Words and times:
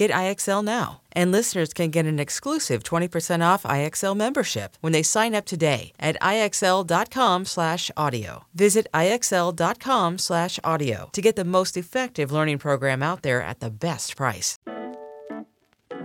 Get 0.00 0.10
IXL 0.12 0.64
now. 0.64 1.02
And 1.12 1.30
listeners 1.30 1.74
can 1.74 1.90
get 1.90 2.06
an 2.06 2.18
exclusive 2.18 2.82
20% 2.82 3.46
off 3.46 3.64
IXL 3.64 4.16
membership 4.16 4.78
when 4.80 4.94
they 4.94 5.02
sign 5.02 5.34
up 5.34 5.44
today 5.44 5.92
at 6.00 6.16
IXL.com/audio. 6.22 8.44
Visit 8.54 8.86
IXL.com/audio 8.94 11.10
to 11.12 11.20
get 11.20 11.36
the 11.36 11.44
most 11.44 11.76
effective 11.76 12.32
learning 12.32 12.56
program 12.56 13.02
out 13.02 13.20
there 13.20 13.42
at 13.42 13.60
the 13.60 13.68
best 13.68 14.16
price. 14.16 14.58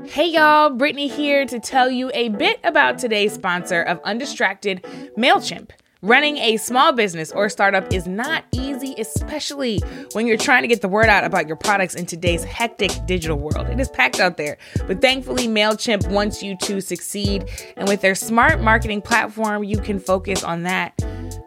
Hey 0.04 0.28
y'all, 0.28 0.72
Brittany 0.72 1.08
here 1.08 1.46
to 1.46 1.58
tell 1.58 1.90
you 1.90 2.12
a 2.14 2.28
bit 2.28 2.60
about 2.66 3.00
today's 3.00 3.32
sponsor 3.32 3.82
of 3.82 4.04
Undistracted, 4.04 4.84
MailChimp. 5.18 5.70
Running 6.06 6.38
a 6.38 6.58
small 6.58 6.92
business 6.92 7.32
or 7.32 7.50
startup 7.50 7.92
is 7.92 8.06
not 8.06 8.46
easy, 8.52 8.94
especially 9.00 9.80
when 10.12 10.28
you're 10.28 10.38
trying 10.38 10.62
to 10.62 10.68
get 10.68 10.82
the 10.82 10.88
word 10.88 11.08
out 11.08 11.24
about 11.24 11.48
your 11.48 11.56
products 11.56 11.96
in 11.96 12.06
today's 12.06 12.44
hectic 12.44 12.92
digital 13.08 13.40
world. 13.40 13.66
It 13.70 13.80
is 13.80 13.90
packed 13.90 14.20
out 14.20 14.38
there. 14.38 14.58
But 14.86 15.02
thankfully, 15.02 15.48
MailChimp 15.48 16.08
wants 16.12 16.44
you 16.44 16.58
to 16.58 16.80
succeed. 16.80 17.50
And 17.76 17.88
with 17.88 18.02
their 18.02 18.14
smart 18.14 18.62
marketing 18.62 19.02
platform, 19.02 19.64
you 19.64 19.80
can 19.80 20.00
focus 20.00 20.44
on 20.44 20.62
that. 20.62 20.94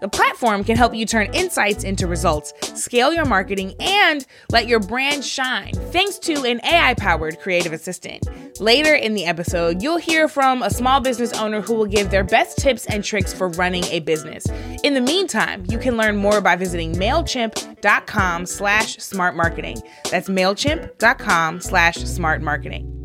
The 0.01 0.09
platform 0.09 0.65
can 0.65 0.77
help 0.77 0.95
you 0.95 1.07
turn 1.07 1.35
insights 1.35 1.85
into 1.85 2.07
results, 2.07 2.53
scale 2.81 3.13
your 3.13 3.25
marketing, 3.25 3.75
and 3.81 4.25
let 4.51 4.69
your 4.69 4.81
brand 4.81 5.25
shine 5.25 5.73
thanks 5.93 6.19
to 6.21 6.45
an 6.45 6.61
AI 6.65 6.95
powered 6.95 7.41
creative 7.41 7.73
assistant. 7.73 8.29
Later 8.61 8.95
in 8.95 9.15
the 9.15 9.25
episode, 9.25 9.83
you'll 9.83 9.99
hear 9.99 10.29
from 10.29 10.63
a 10.63 10.71
small 10.71 11.01
business 11.01 11.33
owner 11.33 11.61
who 11.61 11.75
will 11.75 11.87
give 11.87 12.11
their 12.11 12.25
best 12.25 12.59
tips 12.59 12.87
and 12.87 13.05
tricks 13.05 13.33
for 13.33 13.49
running 13.51 13.85
a 13.85 14.01
business. 14.01 14.47
In 14.85 14.95
the 14.95 15.01
meantime, 15.01 15.65
you 15.69 15.79
can 15.79 15.97
learn 15.97 16.17
more 16.17 16.41
by 16.41 16.57
visiting 16.57 16.95
MailChimp.com 16.95 18.47
slash 18.47 18.97
smart 18.99 19.37
marketing. 19.37 19.83
That's 20.11 20.29
MailChimp.com 20.29 21.61
slash 21.61 21.97
smart 21.97 22.43
marketing. 22.43 22.98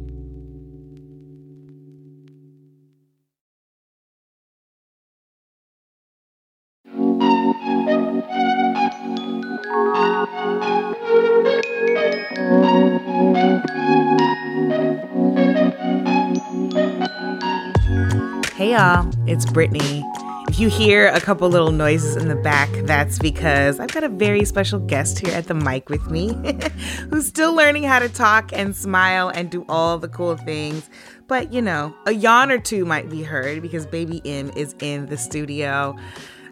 Hey 18.54 18.74
y'all, 18.74 19.10
it's 19.28 19.46
Brittany. 19.46 20.04
If 20.50 20.60
you 20.60 20.70
hear 20.70 21.08
a 21.08 21.22
couple 21.22 21.48
little 21.48 21.72
noises 21.72 22.18
in 22.18 22.28
the 22.28 22.36
back, 22.36 22.70
that's 22.84 23.18
because 23.18 23.80
I've 23.80 23.94
got 23.94 24.04
a 24.04 24.10
very 24.10 24.44
special 24.44 24.80
guest 24.80 25.20
here 25.20 25.34
at 25.34 25.48
the 25.48 25.54
mic 25.54 25.88
with 25.88 26.12
me 26.12 26.34
who's 27.10 27.28
still 27.28 27.54
learning 27.56 27.84
how 27.84 28.00
to 28.00 28.10
talk 28.10 28.52
and 28.52 28.76
smile 28.76 29.30
and 29.30 29.50
do 29.50 29.66
all 29.70 29.98
the 29.98 30.10
cool 30.10 30.36
things. 30.36 30.90
But 31.28 31.54
you 31.54 31.62
know, 31.62 31.96
a 32.06 32.12
yawn 32.12 32.52
or 32.52 32.60
two 32.60 32.84
might 32.86 33.10
be 33.10 33.24
heard 33.24 33.62
because 33.62 33.86
baby 33.86 34.22
M 34.26 34.52
is 34.58 34.76
in 34.80 35.06
the 35.06 35.18
studio. 35.18 35.96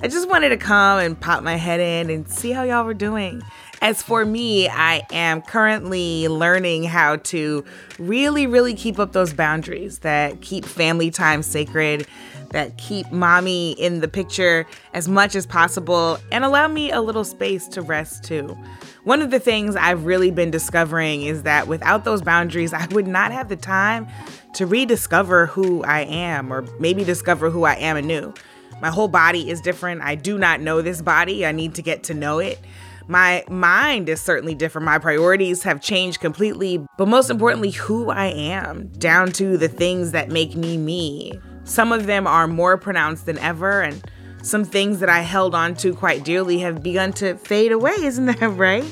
I 0.04 0.08
just 0.08 0.28
wanted 0.28 0.50
to 0.50 0.58
come 0.58 0.98
and 0.98 1.20
pop 1.20 1.44
my 1.44 1.58
head 1.58 1.80
in 1.80 2.10
and 2.10 2.28
see 2.28 2.52
how 2.52 2.64
y'all 2.64 2.86
were 2.86 2.96
doing. 2.96 3.44
As 3.84 4.02
for 4.02 4.26
me, 4.26 4.68
I 4.68 5.06
am 5.12 5.44
currently 5.44 6.28
learning 6.28 6.86
how 6.86 7.18
to 7.18 7.64
really, 8.00 8.48
really 8.48 8.74
keep 8.74 8.98
up 8.98 9.12
those 9.12 9.32
boundaries 9.32 10.00
that 10.00 10.42
keep 10.42 10.66
family 10.66 11.12
time 11.12 11.44
sacred, 11.44 12.08
that 12.50 12.80
keep 12.80 13.12
mommy 13.12 13.74
in 13.74 14.02
the 14.02 14.08
picture 14.08 14.66
as 14.96 15.08
much 15.08 15.36
as 15.36 15.46
possible, 15.46 16.18
and 16.32 16.44
allow 16.44 16.68
me 16.68 16.90
a 16.90 17.00
little 17.00 17.24
space 17.24 17.68
to 17.68 17.84
rest 17.84 18.24
too. 18.24 18.58
One 19.04 19.22
of 19.22 19.30
the 19.30 19.40
things 19.40 19.76
I've 19.76 20.06
really 20.06 20.32
been 20.32 20.50
discovering 20.50 21.22
is 21.22 21.44
that 21.44 21.68
without 21.68 22.06
those 22.06 22.24
boundaries, 22.24 22.74
I 22.74 22.88
would 22.88 23.08
not 23.08 23.32
have 23.32 23.50
the 23.50 23.56
time 23.56 24.08
to 24.56 24.66
rediscover 24.66 25.46
who 25.46 25.84
I 25.84 26.02
am 26.02 26.52
or 26.52 26.64
maybe 26.80 27.04
discover 27.04 27.52
who 27.52 27.66
I 27.66 27.76
am 27.76 27.98
anew. 27.98 28.34
My 28.82 28.90
whole 28.90 29.08
body 29.08 29.50
is 29.50 29.62
different. 29.62 30.02
I 30.02 30.16
do 30.16 30.38
not 30.38 30.60
know 30.60 30.82
this 30.82 31.02
body. 31.02 31.46
I 31.46 31.52
need 31.52 31.76
to 31.76 31.82
get 31.82 32.04
to 32.04 32.14
know 32.14 32.40
it. 32.40 32.60
My 33.08 33.44
mind 33.50 34.10
is 34.10 34.22
certainly 34.22 34.56
different. 34.56 34.86
My 34.86 34.98
priorities 34.98 35.64
have 35.64 35.82
changed 35.82 36.20
completely, 36.20 36.86
but 36.98 37.08
most 37.08 37.30
importantly, 37.30 37.72
who 37.72 38.10
I 38.10 38.28
am, 38.28 38.88
down 38.98 39.32
to 39.34 39.58
the 39.58 39.68
things 39.68 40.12
that 40.12 40.30
make 40.30 40.56
me 40.56 40.78
me. 40.78 41.34
Some 41.64 41.92
of 41.92 42.06
them 42.06 42.26
are 42.26 42.48
more 42.48 42.78
pronounced 42.78 43.26
than 43.26 43.38
ever, 43.40 43.82
and 43.82 44.04
some 44.42 44.66
things 44.66 45.00
that 45.00 45.10
I 45.10 45.20
held 45.20 45.54
on 45.54 45.76
to 45.76 45.94
quite 45.94 46.24
dearly 46.24 46.60
have 46.60 46.82
begun 46.82 47.14
to 47.14 47.36
fade 47.36 47.72
away, 47.72 47.96
isn't 48.00 48.26
that 48.26 48.48
right? 48.48 48.86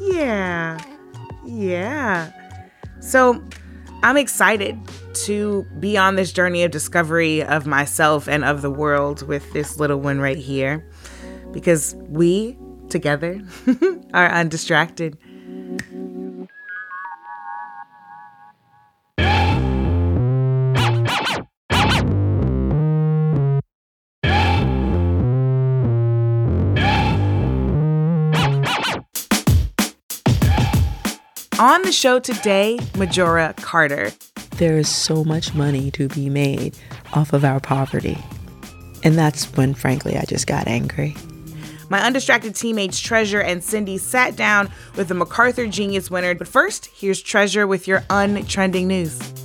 Yeah. 0.00 0.78
Yeah. 1.44 2.30
So 3.00 3.42
I'm 4.02 4.16
excited 4.16 4.78
to 5.14 5.66
be 5.78 5.96
on 5.96 6.16
this 6.16 6.32
journey 6.32 6.64
of 6.64 6.70
discovery 6.70 7.42
of 7.42 7.66
myself 7.66 8.28
and 8.28 8.44
of 8.44 8.62
the 8.62 8.70
world 8.70 9.26
with 9.26 9.52
this 9.52 9.78
little 9.78 9.98
one 10.00 10.20
right 10.20 10.36
here 10.38 10.88
because 11.52 11.94
we 12.08 12.56
together 12.88 13.40
are 14.14 14.28
undistracted. 14.30 15.18
On 31.58 31.82
the 31.82 31.92
show 31.92 32.18
today, 32.18 32.76
Majora 32.96 33.54
Carter. 33.58 34.10
There 34.62 34.78
is 34.78 34.88
so 34.88 35.24
much 35.24 35.54
money 35.54 35.90
to 35.90 36.06
be 36.06 36.28
made 36.28 36.78
off 37.14 37.32
of 37.32 37.44
our 37.44 37.58
poverty. 37.58 38.16
And 39.02 39.18
that's 39.18 39.46
when, 39.56 39.74
frankly, 39.74 40.16
I 40.16 40.22
just 40.22 40.46
got 40.46 40.68
angry. 40.68 41.16
My 41.88 41.98
undistracted 41.98 42.54
teammates 42.54 43.00
Treasure 43.00 43.42
and 43.42 43.64
Cindy 43.64 43.98
sat 43.98 44.36
down 44.36 44.70
with 44.94 45.08
the 45.08 45.14
MacArthur 45.14 45.66
Genius 45.66 46.12
winner. 46.12 46.36
But 46.36 46.46
first, 46.46 46.86
here's 46.94 47.20
Treasure 47.20 47.66
with 47.66 47.88
your 47.88 48.02
untrending 48.02 48.86
news. 48.86 49.41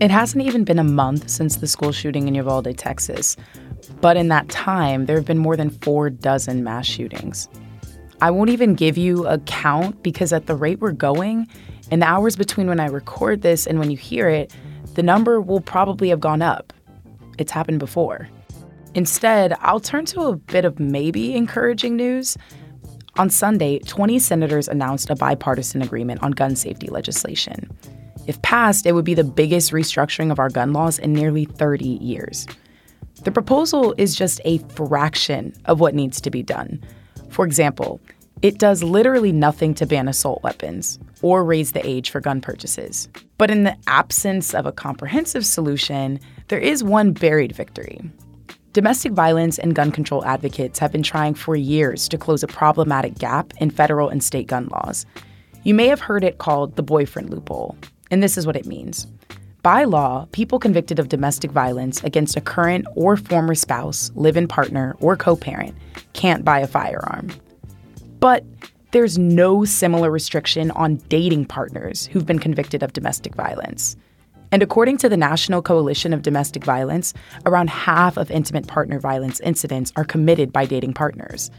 It 0.00 0.12
hasn't 0.12 0.44
even 0.44 0.62
been 0.62 0.78
a 0.78 0.84
month 0.84 1.28
since 1.28 1.56
the 1.56 1.66
school 1.66 1.90
shooting 1.90 2.28
in 2.28 2.34
Uvalde, 2.36 2.78
Texas. 2.78 3.36
But 4.00 4.16
in 4.16 4.28
that 4.28 4.48
time, 4.48 5.06
there 5.06 5.16
have 5.16 5.24
been 5.24 5.38
more 5.38 5.56
than 5.56 5.70
four 5.70 6.08
dozen 6.08 6.62
mass 6.62 6.86
shootings. 6.86 7.48
I 8.20 8.30
won't 8.30 8.50
even 8.50 8.76
give 8.76 8.96
you 8.96 9.26
a 9.26 9.38
count 9.38 10.00
because 10.04 10.32
at 10.32 10.46
the 10.46 10.54
rate 10.54 10.78
we're 10.78 10.92
going, 10.92 11.48
in 11.90 11.98
the 11.98 12.06
hours 12.06 12.36
between 12.36 12.68
when 12.68 12.78
I 12.78 12.86
record 12.86 13.42
this 13.42 13.66
and 13.66 13.80
when 13.80 13.90
you 13.90 13.96
hear 13.96 14.28
it, 14.28 14.54
the 14.94 15.02
number 15.02 15.40
will 15.40 15.60
probably 15.60 16.10
have 16.10 16.20
gone 16.20 16.42
up. 16.42 16.72
It's 17.36 17.50
happened 17.50 17.80
before. 17.80 18.28
Instead, 18.94 19.56
I'll 19.60 19.80
turn 19.80 20.04
to 20.06 20.22
a 20.22 20.36
bit 20.36 20.64
of 20.64 20.78
maybe 20.78 21.34
encouraging 21.34 21.96
news. 21.96 22.36
On 23.16 23.28
Sunday, 23.30 23.80
20 23.80 24.20
senators 24.20 24.68
announced 24.68 25.10
a 25.10 25.16
bipartisan 25.16 25.82
agreement 25.82 26.22
on 26.22 26.30
gun 26.30 26.54
safety 26.54 26.86
legislation. 26.86 27.68
If 28.28 28.40
passed, 28.42 28.84
it 28.84 28.92
would 28.92 29.06
be 29.06 29.14
the 29.14 29.24
biggest 29.24 29.72
restructuring 29.72 30.30
of 30.30 30.38
our 30.38 30.50
gun 30.50 30.74
laws 30.74 30.98
in 30.98 31.14
nearly 31.14 31.46
30 31.46 31.86
years. 31.86 32.46
The 33.24 33.32
proposal 33.32 33.94
is 33.96 34.14
just 34.14 34.38
a 34.44 34.58
fraction 34.58 35.54
of 35.64 35.80
what 35.80 35.94
needs 35.94 36.20
to 36.20 36.30
be 36.30 36.42
done. 36.42 36.84
For 37.30 37.46
example, 37.46 38.00
it 38.42 38.58
does 38.58 38.82
literally 38.82 39.32
nothing 39.32 39.74
to 39.76 39.86
ban 39.86 40.08
assault 40.08 40.42
weapons 40.42 40.98
or 41.22 41.42
raise 41.42 41.72
the 41.72 41.84
age 41.88 42.10
for 42.10 42.20
gun 42.20 42.42
purchases. 42.42 43.08
But 43.38 43.50
in 43.50 43.64
the 43.64 43.76
absence 43.86 44.54
of 44.54 44.66
a 44.66 44.72
comprehensive 44.72 45.46
solution, 45.46 46.20
there 46.48 46.60
is 46.60 46.84
one 46.84 47.12
buried 47.12 47.56
victory. 47.56 47.98
Domestic 48.74 49.12
violence 49.12 49.58
and 49.58 49.74
gun 49.74 49.90
control 49.90 50.22
advocates 50.26 50.78
have 50.80 50.92
been 50.92 51.02
trying 51.02 51.32
for 51.32 51.56
years 51.56 52.06
to 52.10 52.18
close 52.18 52.42
a 52.42 52.46
problematic 52.46 53.18
gap 53.18 53.54
in 53.56 53.70
federal 53.70 54.10
and 54.10 54.22
state 54.22 54.48
gun 54.48 54.68
laws. 54.68 55.06
You 55.64 55.72
may 55.72 55.86
have 55.86 56.00
heard 56.00 56.24
it 56.24 56.36
called 56.36 56.76
the 56.76 56.82
boyfriend 56.82 57.30
loophole, 57.30 57.76
and 58.10 58.22
this 58.22 58.36
is 58.36 58.46
what 58.46 58.56
it 58.56 58.66
means. 58.66 59.06
By 59.62 59.84
law, 59.84 60.26
people 60.32 60.58
convicted 60.58 60.98
of 60.98 61.08
domestic 61.08 61.50
violence 61.50 62.02
against 62.04 62.36
a 62.36 62.40
current 62.40 62.86
or 62.94 63.16
former 63.16 63.54
spouse, 63.54 64.12
live 64.14 64.36
in 64.36 64.46
partner, 64.48 64.96
or 65.00 65.16
co 65.16 65.36
parent 65.36 65.76
can't 66.12 66.44
buy 66.44 66.60
a 66.60 66.66
firearm. 66.66 67.30
But 68.20 68.44
there's 68.92 69.18
no 69.18 69.64
similar 69.64 70.10
restriction 70.10 70.70
on 70.70 70.96
dating 71.08 71.46
partners 71.46 72.06
who've 72.06 72.24
been 72.24 72.38
convicted 72.38 72.82
of 72.82 72.92
domestic 72.92 73.34
violence. 73.34 73.96
And 74.50 74.62
according 74.62 74.96
to 74.98 75.08
the 75.08 75.16
National 75.16 75.60
Coalition 75.60 76.14
of 76.14 76.22
Domestic 76.22 76.64
Violence, 76.64 77.12
around 77.44 77.68
half 77.68 78.16
of 78.16 78.30
intimate 78.30 78.66
partner 78.66 78.98
violence 78.98 79.40
incidents 79.40 79.92
are 79.96 80.04
committed 80.04 80.52
by 80.52 80.64
dating 80.64 80.94
partners. 80.94 81.50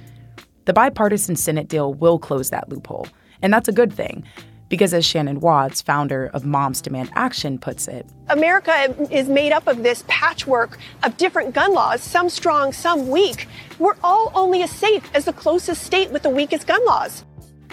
The 0.65 0.73
bipartisan 0.73 1.35
Senate 1.35 1.67
deal 1.67 1.93
will 1.93 2.17
close 2.17 2.49
that 2.49 2.69
loophole, 2.69 3.07
and 3.41 3.53
that's 3.53 3.67
a 3.69 3.73
good 3.73 3.93
thing. 3.93 4.23
Because, 4.69 4.93
as 4.93 5.03
Shannon 5.03 5.39
Watts, 5.39 5.81
founder 5.81 6.27
of 6.33 6.45
Moms 6.45 6.81
Demand 6.81 7.09
Action, 7.15 7.57
puts 7.57 7.87
it, 7.87 8.05
America 8.29 8.95
is 9.11 9.27
made 9.27 9.51
up 9.51 9.67
of 9.67 9.81
this 9.81 10.03
patchwork 10.07 10.77
of 11.03 11.17
different 11.17 11.55
gun 11.55 11.73
laws, 11.73 12.01
some 12.01 12.29
strong, 12.29 12.71
some 12.71 13.09
weak. 13.09 13.47
We're 13.79 13.97
all 14.03 14.31
only 14.35 14.61
as 14.61 14.69
safe 14.69 15.09
as 15.15 15.25
the 15.25 15.33
closest 15.33 15.83
state 15.83 16.11
with 16.11 16.21
the 16.21 16.29
weakest 16.29 16.67
gun 16.67 16.85
laws. 16.85 17.25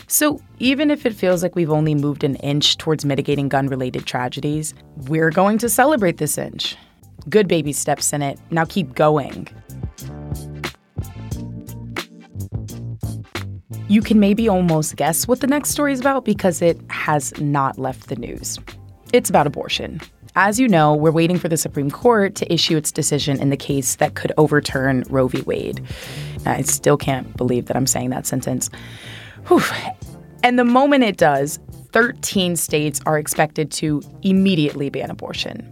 So, 0.08 0.40
even 0.58 0.90
if 0.90 1.04
it 1.04 1.14
feels 1.14 1.42
like 1.42 1.54
we've 1.54 1.70
only 1.70 1.94
moved 1.94 2.24
an 2.24 2.36
inch 2.36 2.78
towards 2.78 3.04
mitigating 3.04 3.48
gun 3.48 3.66
related 3.66 4.06
tragedies, 4.06 4.72
we're 5.08 5.30
going 5.30 5.58
to 5.58 5.68
celebrate 5.68 6.16
this 6.16 6.38
inch. 6.38 6.76
Good 7.28 7.48
baby 7.48 7.72
steps 7.72 8.12
in 8.12 8.22
it. 8.22 8.38
Now 8.50 8.64
keep 8.64 8.94
going. 8.94 9.48
You 13.88 14.02
can 14.02 14.18
maybe 14.18 14.48
almost 14.48 14.96
guess 14.96 15.28
what 15.28 15.40
the 15.40 15.46
next 15.46 15.70
story 15.70 15.92
is 15.92 16.00
about 16.00 16.24
because 16.24 16.60
it 16.60 16.80
has 16.90 17.38
not 17.40 17.78
left 17.78 18.08
the 18.08 18.16
news. 18.16 18.58
It's 19.12 19.30
about 19.30 19.46
abortion. 19.46 20.00
As 20.34 20.58
you 20.58 20.66
know, 20.66 20.92
we're 20.92 21.12
waiting 21.12 21.38
for 21.38 21.48
the 21.48 21.56
Supreme 21.56 21.90
Court 21.90 22.34
to 22.34 22.52
issue 22.52 22.76
its 22.76 22.90
decision 22.90 23.40
in 23.40 23.50
the 23.50 23.56
case 23.56 23.96
that 23.96 24.16
could 24.16 24.32
overturn 24.36 25.04
Roe 25.08 25.28
v. 25.28 25.40
Wade. 25.42 25.80
I 26.44 26.62
still 26.62 26.96
can't 26.96 27.36
believe 27.36 27.66
that 27.66 27.76
I'm 27.76 27.86
saying 27.86 28.10
that 28.10 28.26
sentence. 28.26 28.70
Whew. 29.46 29.62
And 30.42 30.58
the 30.58 30.64
moment 30.64 31.04
it 31.04 31.16
does, 31.16 31.60
13 31.92 32.56
states 32.56 33.00
are 33.06 33.18
expected 33.18 33.70
to 33.72 34.02
immediately 34.22 34.90
ban 34.90 35.10
abortion. 35.10 35.70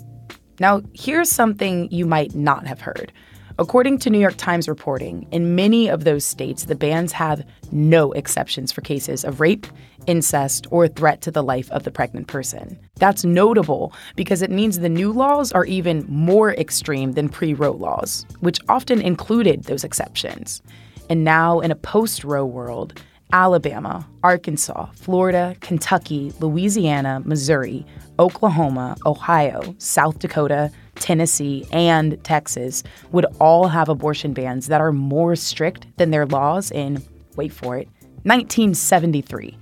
Now, 0.61 0.83
here's 0.95 1.31
something 1.31 1.91
you 1.91 2.07
might 2.07 2.35
not 2.37 2.65
have 2.67 2.81
heard. 2.81 3.13
According 3.57 3.99
to 3.99 4.11
New 4.11 4.19
York 4.19 4.35
Times 4.37 4.69
reporting, 4.69 5.29
in 5.31 5.55
many 5.55 5.89
of 5.89 6.03
those 6.03 6.25
states, 6.25 6.65
the 6.65 6.75
bans 6.75 7.13
have 7.13 7.47
no 7.71 8.11
exceptions 8.11 8.73
for 8.73 8.81
cases 8.81 9.25
of 9.25 9.39
rape, 9.39 9.69
incest, 10.09 10.67
or 10.73 10.89
threat 10.89 11.21
to 11.21 11.31
the 11.31 11.43
life 11.43 11.71
of 11.71 11.85
the 11.85 11.93
pregnant 11.93 12.27
person. 12.27 12.77
That's 12.97 13.25
notable 13.25 13.93
because 14.17 14.43
it 14.43 14.51
means 14.51 14.81
the 14.81 14.89
new 14.89 15.13
laws 15.13 15.53
are 15.53 15.67
even 15.67 16.05
more 16.09 16.53
extreme 16.55 17.13
than 17.13 17.29
pre 17.29 17.55
Roe 17.55 17.71
laws, 17.71 18.27
which 18.41 18.59
often 18.69 19.01
included 19.01 19.65
those 19.65 19.85
exceptions. 19.85 20.61
And 21.09 21.23
now, 21.23 21.61
in 21.61 21.71
a 21.71 21.77
post 21.77 22.25
Roe 22.25 22.45
world, 22.45 23.01
Alabama, 23.33 24.05
Arkansas, 24.25 24.87
Florida, 24.95 25.55
Kentucky, 25.61 26.33
Louisiana, 26.41 27.23
Missouri, 27.25 27.87
Oklahoma, 28.19 28.97
Ohio, 29.07 29.77
South 29.79 30.19
Dakota, 30.19 30.73
Tennessee, 30.97 31.67
and 31.73 32.23
Texas 32.25 32.83
would 33.13 33.27
all 33.41 33.69
have 33.69 33.89
abortion 33.89 34.33
bans 34.33 34.69
that 34.69 34.81
are 34.81 34.93
more 34.93 35.37
strict 35.37 35.87
than 35.97 36.11
their 36.11 36.27
laws 36.27 36.71
in, 36.71 37.03
wait 37.37 37.53
for 37.53 37.77
it, 37.77 37.89
1973. 38.25 39.57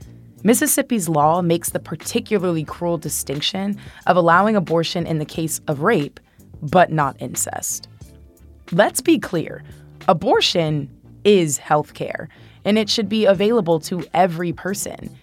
Mississippi's 0.44 1.08
law 1.08 1.40
makes 1.40 1.70
the 1.70 1.78
particularly 1.78 2.64
cruel 2.64 2.98
distinction 2.98 3.78
of 4.06 4.16
allowing 4.16 4.56
abortion 4.56 5.06
in 5.06 5.18
the 5.18 5.24
case 5.24 5.60
of 5.68 5.82
rape, 5.82 6.18
but 6.60 6.90
not 6.90 7.20
incest. 7.20 7.88
Let's 8.72 9.00
be 9.00 9.18
clear 9.18 9.62
abortion 10.08 10.90
is 11.24 11.58
health 11.58 11.94
care, 11.94 12.28
and 12.64 12.78
it 12.78 12.88
should 12.88 13.08
be 13.08 13.24
available 13.24 13.78
to 13.80 14.04
every 14.14 14.52
person. 14.52 15.16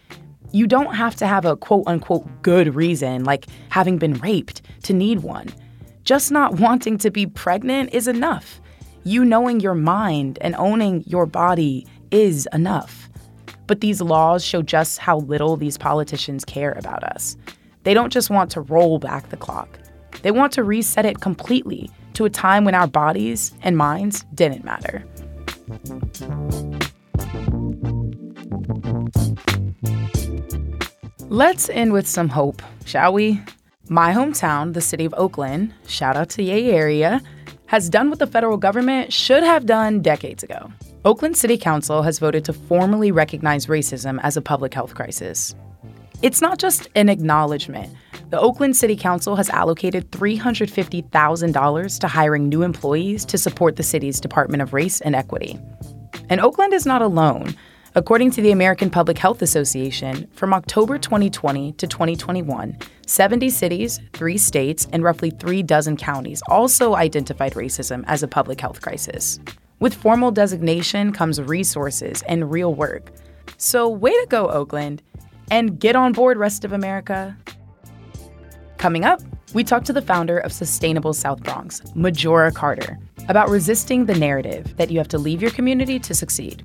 You 0.52 0.68
don't 0.68 0.96
have 0.96 1.16
to 1.18 1.28
have 1.28 1.46
a 1.46 1.56
quote 1.56 1.84
unquote 1.88 2.28
good 2.42 2.76
reason, 2.76 3.24
like 3.24 3.46
having 3.70 3.98
been 3.98 4.14
raped, 4.16 4.62
to 4.84 4.94
need 4.94 5.20
one. 5.20 5.48
Just 6.10 6.32
not 6.32 6.60
wanting 6.60 6.98
to 6.98 7.12
be 7.12 7.28
pregnant 7.28 7.94
is 7.94 8.08
enough. 8.08 8.60
You 9.04 9.24
knowing 9.24 9.60
your 9.60 9.76
mind 9.76 10.40
and 10.42 10.56
owning 10.56 11.04
your 11.06 11.28
body 11.28 11.86
is 12.10 12.48
enough. 12.52 13.12
But 13.68 13.82
these 13.82 14.02
laws 14.02 14.44
show 14.44 14.64
just 14.64 14.98
how 14.98 15.20
little 15.20 15.56
these 15.56 15.78
politicians 15.78 16.44
care 16.44 16.72
about 16.72 17.04
us. 17.04 17.38
They 17.84 17.94
don't 17.94 18.12
just 18.12 18.32
want 18.32 18.50
to 18.54 18.62
roll 18.62 18.98
back 18.98 19.30
the 19.30 19.38
clock, 19.38 19.78
they 20.24 20.32
want 20.32 20.52
to 20.54 20.64
reset 20.64 21.06
it 21.06 21.22
completely 21.22 21.92
to 22.14 22.26
a 22.26 22.30
time 22.32 22.66
when 22.66 22.74
our 22.74 22.88
bodies 22.88 23.54
and 23.62 23.78
minds 23.78 24.26
didn't 24.34 24.64
matter. 24.64 25.06
Let's 31.30 31.70
end 31.70 31.94
with 31.94 32.08
some 32.08 32.30
hope, 32.30 32.64
shall 32.84 33.14
we? 33.14 33.44
My 33.92 34.14
hometown, 34.14 34.76
the 34.76 34.82
city 34.82 35.04
of 35.04 35.16
Oakland, 35.18 35.74
shout 35.88 36.16
out 36.16 36.30
to 36.32 36.44
Yay 36.44 36.70
Area, 36.70 37.24
has 37.66 37.90
done 37.90 38.12
what 38.12 38.20
the 38.20 38.28
federal 38.28 38.56
government 38.56 39.12
should 39.12 39.42
have 39.42 39.66
done 39.66 40.04
decades 40.04 40.44
ago. 40.44 40.72
Oakland 41.06 41.36
City 41.36 41.58
Council 41.58 42.04
has 42.04 42.20
voted 42.20 42.46
to 42.46 42.54
formally 42.54 43.12
recognize 43.12 43.66
racism 43.66 44.20
as 44.22 44.38
a 44.38 44.44
public 44.44 44.76
health 44.76 44.94
crisis. 44.94 45.56
It's 46.22 46.40
not 46.40 46.60
just 46.60 46.88
an 46.94 47.10
acknowledgement. 47.10 47.92
The 48.30 48.40
Oakland 48.40 48.78
City 48.78 48.96
Council 48.96 49.36
has 49.36 49.50
allocated 49.50 50.12
$350,000 50.12 52.00
to 52.00 52.08
hiring 52.08 52.48
new 52.48 52.62
employees 52.62 53.26
to 53.26 53.40
support 53.40 53.76
the 53.76 53.82
city's 53.82 54.20
Department 54.20 54.62
of 54.62 54.72
Race 54.72 55.02
and 55.02 55.16
Equity. 55.16 55.58
And 56.30 56.40
Oakland 56.42 56.74
is 56.74 56.86
not 56.86 57.02
alone. 57.02 57.56
According 58.00 58.32
to 58.32 58.42
the 58.42 58.52
American 58.52 58.90
Public 58.90 59.18
Health 59.18 59.42
Association, 59.42 60.30
from 60.32 60.54
October 60.54 60.98
2020 60.98 61.74
to 61.74 61.86
2021, 61.86 62.78
70 63.06 63.50
cities, 63.50 64.00
three 64.14 64.38
states, 64.38 64.88
and 64.94 65.04
roughly 65.04 65.32
three 65.32 65.62
dozen 65.62 65.98
counties 65.98 66.42
also 66.48 66.96
identified 66.96 67.56
racism 67.56 68.06
as 68.08 68.24
a 68.24 68.28
public 68.30 68.62
health 68.62 68.82
crisis. 68.82 69.42
With 69.82 69.94
formal 69.94 70.32
designation 70.32 71.12
comes 71.12 71.42
resources 71.42 72.22
and 72.22 72.50
real 72.50 72.74
work. 72.74 73.12
So, 73.58 73.90
way 73.90 74.12
to 74.12 74.28
go, 74.30 74.48
Oakland, 74.48 75.04
and 75.52 75.78
get 75.78 75.98
on 75.98 76.14
board, 76.14 76.38
rest 76.38 76.64
of 76.64 76.72
America. 76.72 77.36
Coming 78.78 79.04
up, 79.04 79.20
we 79.54 79.66
talk 79.66 79.84
to 79.84 79.94
the 79.94 80.02
founder 80.02 80.38
of 80.38 80.54
Sustainable 80.54 81.12
South 81.12 81.44
Bronx, 81.44 81.82
Majora 81.96 82.54
Carter, 82.54 82.98
about 83.28 83.50
resisting 83.50 84.06
the 84.06 84.16
narrative 84.16 84.78
that 84.78 84.90
you 84.90 85.00
have 85.00 85.10
to 85.10 85.18
leave 85.18 85.42
your 85.42 85.52
community 85.52 86.00
to 86.00 86.14
succeed 86.14 86.64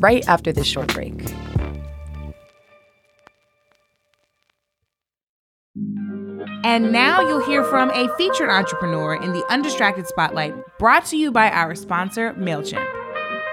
right 0.00 0.26
after 0.28 0.52
this 0.52 0.66
short 0.66 0.92
break. 0.92 1.12
And 6.64 6.92
now 6.92 7.20
you'll 7.20 7.44
hear 7.44 7.62
from 7.64 7.90
a 7.90 8.08
featured 8.16 8.48
entrepreneur 8.48 9.14
in 9.14 9.32
the 9.32 9.44
Undistracted 9.50 10.06
Spotlight, 10.06 10.54
brought 10.78 11.04
to 11.06 11.16
you 11.16 11.30
by 11.30 11.50
our 11.50 11.74
sponsor, 11.74 12.32
MailChimp. 12.34 12.86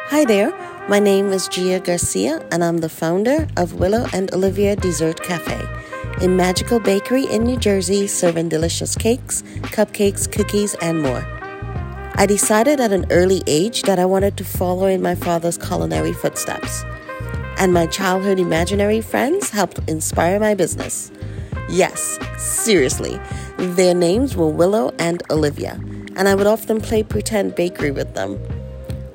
Hi 0.07 0.25
there, 0.25 0.51
my 0.87 0.99
name 0.99 1.27
is 1.27 1.47
Gia 1.47 1.79
Garcia, 1.79 2.45
and 2.51 2.63
I'm 2.63 2.77
the 2.77 2.89
founder 2.89 3.47
of 3.57 3.75
Willow 3.75 4.07
and 4.13 4.33
Olivia 4.33 4.75
Dessert 4.75 5.21
Cafe, 5.23 5.61
a 6.21 6.27
magical 6.27 6.79
bakery 6.79 7.25
in 7.25 7.43
New 7.43 7.57
Jersey 7.57 8.07
serving 8.07 8.49
delicious 8.49 8.95
cakes, 8.95 9.41
cupcakes, 9.61 10.31
cookies, 10.31 10.75
and 10.81 11.01
more. 11.01 11.40
I 12.21 12.27
decided 12.27 12.79
at 12.79 12.93
an 12.93 13.07
early 13.09 13.41
age 13.47 13.81
that 13.81 13.97
I 13.97 14.05
wanted 14.05 14.37
to 14.37 14.43
follow 14.43 14.85
in 14.85 15.01
my 15.01 15.15
father's 15.15 15.57
culinary 15.57 16.13
footsteps. 16.13 16.83
And 17.57 17.73
my 17.73 17.87
childhood 17.87 18.37
imaginary 18.37 19.01
friends 19.01 19.49
helped 19.49 19.79
inspire 19.89 20.39
my 20.39 20.53
business. 20.53 21.11
Yes, 21.67 22.19
seriously, 22.37 23.19
their 23.57 23.95
names 23.95 24.35
were 24.35 24.49
Willow 24.49 24.93
and 24.99 25.23
Olivia, 25.31 25.79
and 26.15 26.27
I 26.27 26.35
would 26.35 26.45
often 26.45 26.79
play 26.79 27.01
pretend 27.01 27.55
bakery 27.55 27.89
with 27.89 28.13
them. 28.13 28.35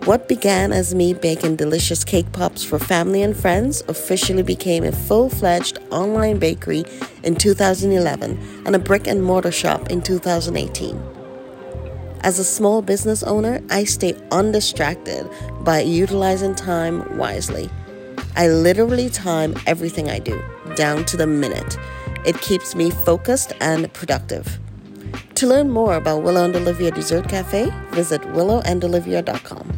What 0.05 0.27
began 0.27 0.73
as 0.73 0.93
me 0.93 1.15
baking 1.15 1.55
delicious 1.55 2.03
cake 2.03 2.33
pops 2.33 2.65
for 2.65 2.81
family 2.81 3.23
and 3.23 3.37
friends 3.37 3.85
officially 3.87 4.43
became 4.43 4.83
a 4.83 4.91
full 4.91 5.31
fledged 5.31 5.79
online 5.93 6.41
bakery 6.41 6.85
in 7.23 7.37
2011 7.37 8.65
and 8.67 8.75
a 8.75 8.81
brick 8.81 9.07
and 9.07 9.23
mortar 9.23 9.53
shop 9.53 9.91
in 9.91 10.03
2018. 10.03 11.26
As 12.23 12.39
a 12.39 12.45
small 12.45 12.83
business 12.83 13.23
owner, 13.23 13.63
I 13.71 13.85
stay 13.85 14.17
undistracted 14.33 15.29
by 15.61 15.81
utilizing 15.81 16.55
time 16.55 17.17
wisely. 17.17 17.71
I 18.37 18.49
literally 18.49 19.09
time 19.09 19.55
everything 19.67 20.11
I 20.11 20.19
do, 20.19 20.43
down 20.75 21.05
to 21.07 21.17
the 21.17 21.27
minute. 21.27 21.79
It 22.25 22.41
keeps 22.41 22.75
me 22.75 22.91
focused 22.91 23.53
and 23.61 23.93
productive. 23.93 24.59
To 25.37 25.47
learn 25.47 25.71
more 25.71 25.95
about 25.95 26.23
Willow 26.23 26.45
and 26.45 26.57
Olivia 26.57 26.91
Dessert 26.91 27.29
Cafe, 27.29 27.71
visit 27.91 28.21
willowandolivia.com. 28.23 29.73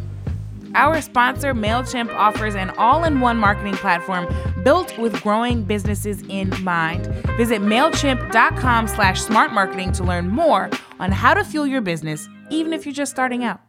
Our 0.74 1.00
sponsor, 1.00 1.54
MailChimp, 1.54 2.14
offers 2.14 2.54
an 2.54 2.70
all 2.78 3.04
in 3.04 3.20
one 3.20 3.36
marketing 3.36 3.74
platform 3.74 4.26
built 4.68 4.98
with 4.98 5.22
growing 5.22 5.62
businesses 5.62 6.20
in 6.28 6.52
mind. 6.62 7.06
Visit 7.38 7.62
MailChimp.com 7.62 8.86
slash 8.86 9.18
smart 9.18 9.50
marketing 9.50 9.92
to 9.92 10.04
learn 10.04 10.28
more 10.28 10.68
on 11.00 11.10
how 11.10 11.32
to 11.32 11.42
fuel 11.42 11.66
your 11.66 11.80
business, 11.80 12.28
even 12.50 12.74
if 12.74 12.84
you're 12.84 12.92
just 12.92 13.10
starting 13.10 13.44
out. 13.44 13.60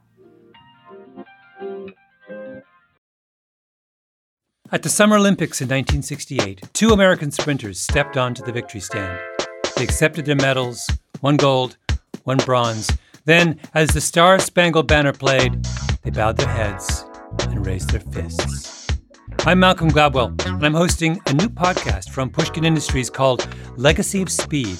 At 4.73 4.83
the 4.83 4.89
Summer 4.89 5.15
Olympics 5.15 5.61
in 5.61 5.69
1968, 5.69 6.63
two 6.73 6.89
American 6.89 7.31
sprinters 7.31 7.79
stepped 7.79 8.17
onto 8.17 8.43
the 8.43 8.51
victory 8.51 8.81
stand. 8.81 9.17
They 9.77 9.85
accepted 9.85 10.25
their 10.25 10.35
medals, 10.35 10.85
one 11.21 11.37
gold, 11.37 11.77
one 12.25 12.39
bronze. 12.39 12.91
Then, 13.23 13.57
as 13.73 13.91
the 13.91 14.01
Star 14.01 14.37
Spangled 14.37 14.89
Banner 14.89 15.13
played, 15.13 15.63
they 16.03 16.09
bowed 16.09 16.35
their 16.35 16.49
heads 16.49 17.05
and 17.47 17.65
raised 17.65 17.91
their 17.91 18.01
fists. 18.01 18.78
I'm 19.46 19.62
Malcolm 19.62 19.89
Gladwell, 19.89 20.46
and 20.46 20.65
I'm 20.65 20.74
hosting 20.74 21.19
a 21.27 21.34
new 21.34 21.48
podcast 21.48 22.10
from 22.10 22.29
Pushkin 22.29 22.65
Industries 22.65 23.10
called 23.10 23.48
Legacy 23.77 24.22
of 24.22 24.29
Speed. 24.29 24.77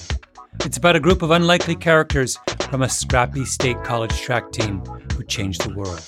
It's 0.66 0.76
about 0.76 0.96
a 0.96 1.00
group 1.00 1.22
of 1.22 1.30
unlikely 1.30 1.76
characters 1.76 2.36
from 2.68 2.82
a 2.82 2.88
scrappy 2.88 3.46
state 3.46 3.82
college 3.84 4.14
track 4.20 4.52
team 4.52 4.80
who 5.16 5.24
changed 5.24 5.62
the 5.62 5.74
world. 5.74 6.06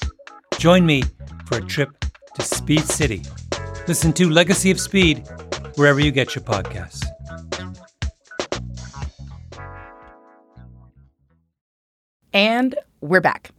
Join 0.58 0.84
me 0.84 1.02
for 1.46 1.58
a 1.58 1.62
trip 1.62 2.04
to 2.34 2.42
Speed 2.42 2.82
City. 2.82 3.22
Listen 3.88 4.12
to 4.12 4.28
Legacy 4.28 4.70
of 4.70 4.78
Speed 4.78 5.26
wherever 5.76 5.98
you 5.98 6.10
get 6.10 6.34
your 6.34 6.44
podcasts. 6.44 7.02
And 12.34 12.74
we're 13.00 13.22
back. 13.22 13.50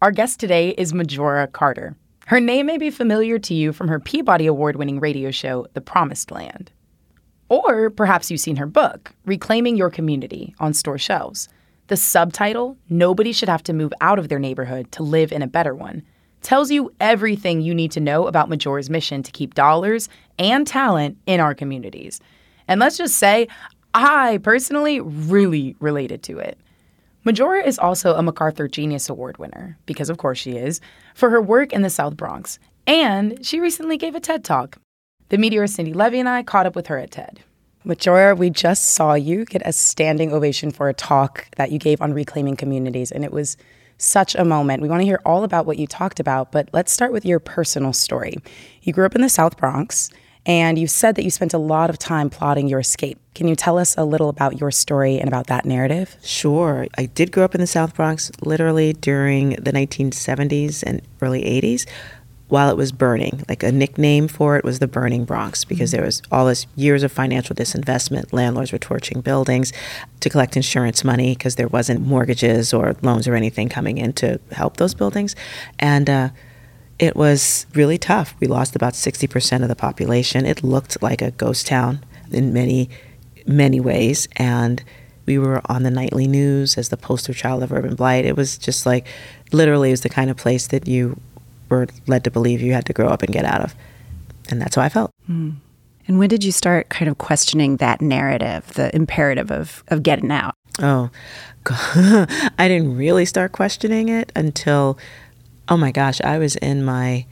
Our 0.00 0.12
guest 0.12 0.38
today 0.38 0.70
is 0.70 0.94
Majora 0.94 1.48
Carter. 1.48 1.96
Her 2.28 2.40
name 2.40 2.66
may 2.66 2.76
be 2.76 2.90
familiar 2.90 3.38
to 3.38 3.54
you 3.54 3.72
from 3.72 3.88
her 3.88 3.98
Peabody 3.98 4.46
Award 4.46 4.76
winning 4.76 5.00
radio 5.00 5.30
show, 5.30 5.66
The 5.72 5.80
Promised 5.80 6.30
Land. 6.30 6.70
Or 7.48 7.88
perhaps 7.88 8.30
you've 8.30 8.38
seen 8.38 8.56
her 8.56 8.66
book, 8.66 9.14
Reclaiming 9.24 9.78
Your 9.78 9.88
Community, 9.88 10.54
on 10.60 10.74
store 10.74 10.98
shelves. 10.98 11.48
The 11.86 11.96
subtitle, 11.96 12.76
Nobody 12.90 13.32
Should 13.32 13.48
Have 13.48 13.62
to 13.62 13.72
Move 13.72 13.94
Out 14.02 14.18
of 14.18 14.28
Their 14.28 14.38
Neighborhood 14.38 14.92
to 14.92 15.02
Live 15.02 15.32
in 15.32 15.40
a 15.40 15.46
Better 15.46 15.74
One, 15.74 16.02
tells 16.42 16.70
you 16.70 16.92
everything 17.00 17.62
you 17.62 17.74
need 17.74 17.92
to 17.92 18.00
know 18.00 18.26
about 18.26 18.50
Majora's 18.50 18.90
mission 18.90 19.22
to 19.22 19.32
keep 19.32 19.54
dollars 19.54 20.10
and 20.38 20.66
talent 20.66 21.16
in 21.24 21.40
our 21.40 21.54
communities. 21.54 22.20
And 22.68 22.78
let's 22.78 22.98
just 22.98 23.16
say, 23.16 23.48
I 23.94 24.38
personally 24.42 25.00
really 25.00 25.76
related 25.80 26.22
to 26.24 26.40
it. 26.40 26.58
Majora 27.24 27.62
is 27.66 27.78
also 27.78 28.14
a 28.14 28.22
MacArthur 28.22 28.68
Genius 28.68 29.08
Award 29.10 29.38
winner, 29.38 29.76
because 29.86 30.08
of 30.08 30.18
course 30.18 30.38
she 30.38 30.52
is, 30.52 30.80
for 31.18 31.30
her 31.30 31.42
work 31.42 31.72
in 31.72 31.82
the 31.82 31.90
South 31.90 32.16
Bronx. 32.16 32.60
And 32.86 33.44
she 33.44 33.58
recently 33.58 33.96
gave 33.96 34.14
a 34.14 34.20
TED 34.20 34.44
Talk. 34.44 34.78
The 35.30 35.36
meteor 35.36 35.66
Cindy 35.66 35.92
Levy 35.92 36.20
and 36.20 36.28
I 36.28 36.44
caught 36.44 36.64
up 36.64 36.76
with 36.76 36.86
her 36.86 36.96
at 36.96 37.10
TED. 37.10 37.40
Majora, 37.82 38.36
we 38.36 38.50
just 38.50 38.92
saw 38.92 39.14
you 39.14 39.44
get 39.44 39.62
a 39.64 39.72
standing 39.72 40.32
ovation 40.32 40.70
for 40.70 40.88
a 40.88 40.94
talk 40.94 41.48
that 41.56 41.72
you 41.72 41.78
gave 41.80 42.00
on 42.00 42.14
reclaiming 42.14 42.54
communities, 42.54 43.10
and 43.10 43.24
it 43.24 43.32
was 43.32 43.56
such 43.98 44.36
a 44.36 44.44
moment. 44.44 44.80
We 44.80 44.88
want 44.88 45.00
to 45.00 45.06
hear 45.06 45.20
all 45.26 45.42
about 45.42 45.66
what 45.66 45.76
you 45.76 45.88
talked 45.88 46.20
about, 46.20 46.52
but 46.52 46.68
let's 46.72 46.92
start 46.92 47.12
with 47.12 47.26
your 47.26 47.40
personal 47.40 47.92
story. 47.92 48.36
You 48.82 48.92
grew 48.92 49.04
up 49.04 49.16
in 49.16 49.20
the 49.20 49.28
South 49.28 49.56
Bronx, 49.56 50.10
and 50.48 50.78
you 50.78 50.86
said 50.86 51.14
that 51.16 51.24
you 51.24 51.30
spent 51.30 51.52
a 51.52 51.58
lot 51.58 51.90
of 51.90 51.98
time 51.98 52.30
plotting 52.30 52.68
your 52.68 52.80
escape. 52.80 53.18
Can 53.34 53.46
you 53.46 53.54
tell 53.54 53.78
us 53.78 53.94
a 53.98 54.04
little 54.04 54.30
about 54.30 54.58
your 54.58 54.70
story 54.70 55.18
and 55.18 55.28
about 55.28 55.46
that 55.48 55.66
narrative? 55.66 56.16
Sure. 56.24 56.86
I 56.96 57.04
did 57.04 57.30
grow 57.30 57.44
up 57.44 57.54
in 57.54 57.60
the 57.60 57.66
South 57.66 57.94
Bronx 57.94 58.32
literally 58.40 58.94
during 58.94 59.50
the 59.50 59.72
1970s 59.72 60.82
and 60.82 61.02
early 61.20 61.42
80s 61.42 61.86
while 62.48 62.70
it 62.70 62.78
was 62.78 62.92
burning. 62.92 63.44
Like 63.46 63.62
a 63.62 63.70
nickname 63.70 64.26
for 64.26 64.56
it 64.56 64.64
was 64.64 64.78
the 64.78 64.88
burning 64.88 65.26
Bronx 65.26 65.66
because 65.66 65.90
there 65.90 66.02
was 66.02 66.22
all 66.32 66.46
this 66.46 66.66
years 66.76 67.02
of 67.02 67.12
financial 67.12 67.54
disinvestment. 67.54 68.32
Landlords 68.32 68.72
were 68.72 68.78
torching 68.78 69.20
buildings 69.20 69.70
to 70.20 70.30
collect 70.30 70.56
insurance 70.56 71.04
money 71.04 71.34
because 71.34 71.56
there 71.56 71.68
wasn't 71.68 72.00
mortgages 72.00 72.72
or 72.72 72.96
loans 73.02 73.28
or 73.28 73.34
anything 73.34 73.68
coming 73.68 73.98
in 73.98 74.14
to 74.14 74.40
help 74.52 74.78
those 74.78 74.94
buildings. 74.94 75.36
And 75.78 76.08
uh, 76.08 76.30
it 76.98 77.14
was 77.16 77.66
really 77.74 77.98
tough. 77.98 78.34
We 78.40 78.46
lost 78.46 78.74
about 78.74 78.94
60% 78.94 79.62
of 79.62 79.68
the 79.68 79.76
population. 79.76 80.44
It 80.44 80.62
looked 80.62 81.00
like 81.02 81.22
a 81.22 81.30
ghost 81.30 81.66
town 81.66 82.04
in 82.30 82.52
many, 82.52 82.90
many 83.46 83.80
ways. 83.80 84.28
And 84.36 84.82
we 85.26 85.38
were 85.38 85.60
on 85.66 85.82
the 85.84 85.90
nightly 85.90 86.26
news 86.26 86.76
as 86.76 86.88
the 86.88 86.96
poster 86.96 87.32
child 87.32 87.62
of 87.62 87.72
urban 87.72 87.94
blight. 87.94 88.24
It 88.24 88.36
was 88.36 88.58
just 88.58 88.84
like, 88.84 89.06
literally, 89.52 89.90
it 89.90 89.92
was 89.92 90.00
the 90.00 90.08
kind 90.08 90.30
of 90.30 90.36
place 90.36 90.66
that 90.68 90.88
you 90.88 91.20
were 91.68 91.86
led 92.06 92.24
to 92.24 92.30
believe 92.30 92.60
you 92.60 92.72
had 92.72 92.86
to 92.86 92.92
grow 92.92 93.08
up 93.08 93.22
and 93.22 93.32
get 93.32 93.44
out 93.44 93.60
of. 93.60 93.74
And 94.50 94.60
that's 94.60 94.74
how 94.74 94.82
I 94.82 94.88
felt. 94.88 95.12
Mm. 95.30 95.56
And 96.08 96.18
when 96.18 96.30
did 96.30 96.42
you 96.42 96.52
start 96.52 96.88
kind 96.88 97.10
of 97.10 97.18
questioning 97.18 97.76
that 97.76 98.00
narrative, 98.00 98.72
the 98.74 98.94
imperative 98.96 99.50
of, 99.50 99.84
of 99.88 100.02
getting 100.02 100.32
out? 100.32 100.54
Oh, 100.80 101.10
I 101.66 102.66
didn't 102.68 102.96
really 102.96 103.26
start 103.26 103.52
questioning 103.52 104.08
it 104.08 104.32
until 104.34 104.98
oh 105.68 105.76
my 105.76 105.90
gosh, 105.90 106.20
I 106.22 106.38
was 106.38 106.56
in 106.56 106.84
my 106.84 107.26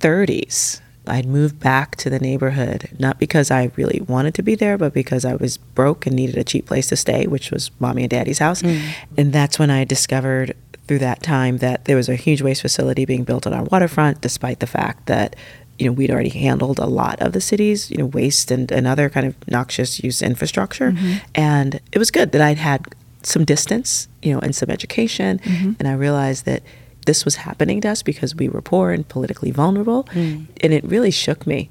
30s. 0.00 0.80
I'd 1.06 1.26
moved 1.26 1.58
back 1.58 1.96
to 1.96 2.10
the 2.10 2.20
neighborhood, 2.20 2.88
not 2.98 3.18
because 3.18 3.50
I 3.50 3.72
really 3.76 4.00
wanted 4.06 4.34
to 4.34 4.42
be 4.42 4.54
there, 4.54 4.78
but 4.78 4.94
because 4.94 5.24
I 5.24 5.34
was 5.34 5.56
broke 5.56 6.06
and 6.06 6.14
needed 6.14 6.36
a 6.36 6.44
cheap 6.44 6.66
place 6.66 6.88
to 6.88 6.96
stay, 6.96 7.26
which 7.26 7.50
was 7.50 7.72
mommy 7.80 8.02
and 8.02 8.10
daddy's 8.10 8.38
house. 8.38 8.62
Mm. 8.62 8.82
And 9.16 9.32
that's 9.32 9.58
when 9.58 9.70
I 9.70 9.84
discovered 9.84 10.56
through 10.86 11.00
that 11.00 11.22
time 11.22 11.58
that 11.58 11.86
there 11.86 11.96
was 11.96 12.08
a 12.08 12.14
huge 12.14 12.42
waste 12.42 12.62
facility 12.62 13.04
being 13.04 13.24
built 13.24 13.46
on 13.46 13.52
our 13.52 13.64
waterfront, 13.64 14.20
despite 14.20 14.60
the 14.60 14.66
fact 14.66 15.06
that 15.06 15.34
you 15.78 15.86
know, 15.86 15.92
we'd 15.92 16.10
already 16.10 16.28
handled 16.28 16.78
a 16.78 16.86
lot 16.86 17.20
of 17.20 17.32
the 17.32 17.40
city's, 17.40 17.90
you 17.90 17.96
know, 17.96 18.06
waste 18.06 18.50
and, 18.50 18.70
and 18.70 18.86
other 18.86 19.08
kind 19.08 19.26
of 19.26 19.48
noxious 19.48 20.02
use 20.04 20.22
infrastructure. 20.22 20.92
Mm-hmm. 20.92 21.14
And 21.34 21.80
it 21.90 21.98
was 21.98 22.10
good 22.10 22.30
that 22.32 22.40
I'd 22.40 22.58
had 22.58 22.86
some 23.22 23.44
distance, 23.44 24.06
you 24.22 24.32
know, 24.32 24.38
and 24.38 24.54
some 24.54 24.70
education. 24.70 25.40
Mm-hmm. 25.40 25.72
And 25.78 25.88
I 25.88 25.94
realized 25.94 26.44
that 26.44 26.62
this 27.06 27.24
was 27.24 27.36
happening 27.36 27.80
to 27.80 27.88
us 27.88 28.02
because 28.02 28.34
we 28.34 28.48
were 28.48 28.62
poor 28.62 28.90
and 28.90 29.08
politically 29.08 29.50
vulnerable. 29.50 30.04
Mm. 30.04 30.46
And 30.62 30.72
it 30.72 30.84
really 30.84 31.10
shook 31.10 31.46
me, 31.46 31.70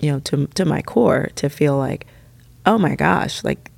you 0.00 0.10
know, 0.10 0.20
to, 0.20 0.46
to 0.46 0.64
my 0.64 0.82
core 0.82 1.30
to 1.36 1.48
feel 1.48 1.76
like, 1.76 2.06
oh 2.66 2.78
my 2.78 2.94
gosh, 2.94 3.44
like 3.44 3.70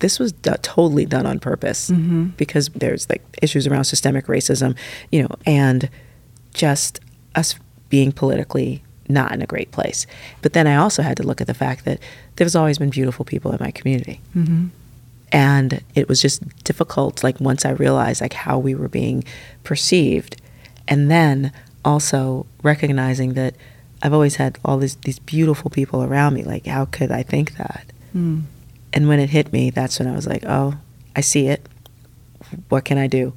this 0.00 0.18
was 0.18 0.32
d- 0.32 0.50
totally 0.62 1.04
done 1.06 1.26
on 1.26 1.38
purpose 1.38 1.90
mm-hmm. 1.90 2.26
because 2.36 2.68
there's 2.70 3.08
like 3.08 3.22
issues 3.42 3.66
around 3.66 3.84
systemic 3.84 4.26
racism, 4.26 4.76
you 5.12 5.22
know, 5.22 5.28
and 5.46 5.88
just 6.54 7.00
us 7.34 7.54
being 7.88 8.10
politically 8.10 8.82
not 9.08 9.32
in 9.32 9.42
a 9.42 9.46
great 9.46 9.70
place. 9.72 10.06
But 10.42 10.52
then 10.52 10.66
I 10.66 10.76
also 10.76 11.02
had 11.02 11.16
to 11.18 11.22
look 11.22 11.40
at 11.40 11.46
the 11.46 11.54
fact 11.54 11.84
that 11.84 12.00
there's 12.36 12.56
always 12.56 12.78
been 12.78 12.90
beautiful 12.90 13.24
people 13.24 13.50
in 13.52 13.58
my 13.60 13.70
community. 13.70 14.20
Mm-hmm 14.34 14.68
and 15.32 15.82
it 15.94 16.08
was 16.08 16.20
just 16.20 16.42
difficult 16.64 17.22
like 17.22 17.40
once 17.40 17.64
i 17.64 17.70
realized 17.70 18.20
like 18.20 18.32
how 18.32 18.58
we 18.58 18.74
were 18.74 18.88
being 18.88 19.24
perceived. 19.64 20.40
And 20.88 21.08
then 21.08 21.52
also 21.84 22.46
recognizing 22.62 23.34
that 23.34 23.54
i've 24.02 24.12
always 24.12 24.36
had 24.36 24.58
all 24.64 24.78
these 24.78 24.96
these 24.96 25.18
beautiful 25.20 25.70
people 25.70 26.02
around 26.02 26.34
me 26.34 26.42
like 26.42 26.66
how 26.66 26.84
could 26.86 27.10
i 27.10 27.22
think 27.22 27.56
that? 27.56 27.86
Mm. 28.14 28.42
and 28.92 29.08
when 29.08 29.20
it 29.20 29.30
hit 29.30 29.52
me 29.52 29.70
that's 29.70 30.00
when 30.00 30.08
i 30.08 30.12
was 30.14 30.26
like 30.26 30.44
oh 30.46 30.74
i 31.14 31.20
see 31.20 31.46
it. 31.46 31.66
What 32.68 32.84
can 32.84 32.98
i 32.98 33.06
do 33.06 33.32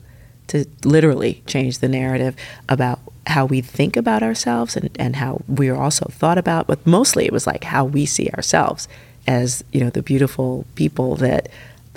to 0.48 0.66
literally 0.84 1.44
change 1.46 1.80
the 1.80 1.88
narrative 1.88 2.36
about 2.68 3.00
how 3.28 3.46
we 3.46 3.62
think 3.62 3.96
about 3.96 4.22
ourselves 4.22 4.76
and, 4.76 4.90
and 5.00 5.16
how 5.16 5.42
we 5.48 5.70
are 5.70 5.78
also 5.78 6.08
thought 6.10 6.38
about? 6.38 6.68
But 6.68 6.86
mostly 6.86 7.26
it 7.26 7.32
was 7.32 7.46
like 7.48 7.64
how 7.66 7.86
we 7.86 8.06
see 8.06 8.30
ourselves 8.32 8.88
as 9.28 9.64
you 9.72 9.80
know 9.80 9.90
the 9.90 10.02
beautiful 10.02 10.66
people 10.76 11.16
that 11.18 11.50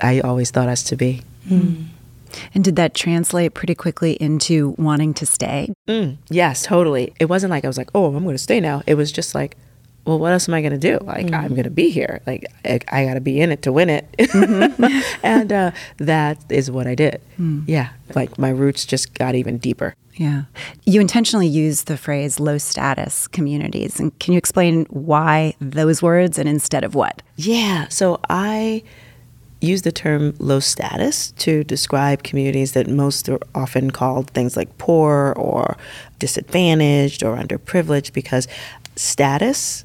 I 0.02 0.20
always 0.20 0.50
thought 0.50 0.68
us 0.68 0.82
to 0.84 0.96
be. 0.96 1.22
Mm. 1.48 1.86
And 2.54 2.64
did 2.64 2.76
that 2.76 2.94
translate 2.94 3.54
pretty 3.54 3.74
quickly 3.74 4.12
into 4.14 4.74
wanting 4.78 5.14
to 5.14 5.26
stay? 5.26 5.72
Mm, 5.88 6.16
yes, 6.28 6.64
totally. 6.64 7.14
It 7.18 7.26
wasn't 7.26 7.50
like 7.50 7.64
I 7.64 7.68
was 7.68 7.78
like, 7.78 7.90
oh, 7.94 8.14
I'm 8.14 8.24
going 8.24 8.34
to 8.34 8.42
stay 8.42 8.60
now. 8.60 8.82
It 8.86 8.94
was 8.94 9.10
just 9.12 9.34
like, 9.34 9.56
well, 10.04 10.18
what 10.18 10.32
else 10.32 10.48
am 10.48 10.54
I 10.54 10.60
going 10.60 10.78
to 10.78 10.78
do? 10.78 11.04
Like, 11.04 11.26
mm. 11.26 11.34
I'm 11.34 11.50
going 11.50 11.64
to 11.64 11.70
be 11.70 11.90
here. 11.90 12.20
Like, 12.26 12.46
I, 12.64 12.80
I 12.88 13.04
got 13.06 13.14
to 13.14 13.20
be 13.20 13.40
in 13.40 13.50
it 13.50 13.62
to 13.62 13.72
win 13.72 13.90
it. 13.90 14.06
Mm-hmm. 14.18 15.16
and 15.26 15.52
uh, 15.52 15.70
that 15.98 16.44
is 16.48 16.70
what 16.70 16.86
I 16.86 16.94
did. 16.94 17.20
Mm. 17.38 17.64
Yeah. 17.66 17.90
Like, 18.14 18.38
my 18.38 18.50
roots 18.50 18.86
just 18.86 19.14
got 19.14 19.34
even 19.34 19.58
deeper. 19.58 19.94
Yeah. 20.14 20.44
You 20.84 21.00
intentionally 21.00 21.48
use 21.48 21.84
the 21.84 21.96
phrase 21.96 22.38
low 22.38 22.56
status 22.56 23.26
communities. 23.26 23.98
And 23.98 24.16
can 24.20 24.32
you 24.32 24.38
explain 24.38 24.86
why 24.90 25.54
those 25.60 26.02
words 26.02 26.38
and 26.38 26.48
instead 26.48 26.84
of 26.84 26.94
what? 26.94 27.20
Yeah. 27.36 27.88
So 27.88 28.20
I 28.30 28.84
use 29.60 29.82
the 29.82 29.92
term 29.92 30.34
low 30.38 30.60
status 30.60 31.32
to 31.32 31.64
describe 31.64 32.22
communities 32.22 32.72
that 32.72 32.86
most 32.88 33.28
are 33.28 33.40
often 33.54 33.90
called 33.90 34.30
things 34.30 34.56
like 34.56 34.76
poor 34.78 35.32
or 35.36 35.76
disadvantaged 36.18 37.22
or 37.22 37.36
underprivileged 37.36 38.12
because 38.12 38.46
status 38.96 39.84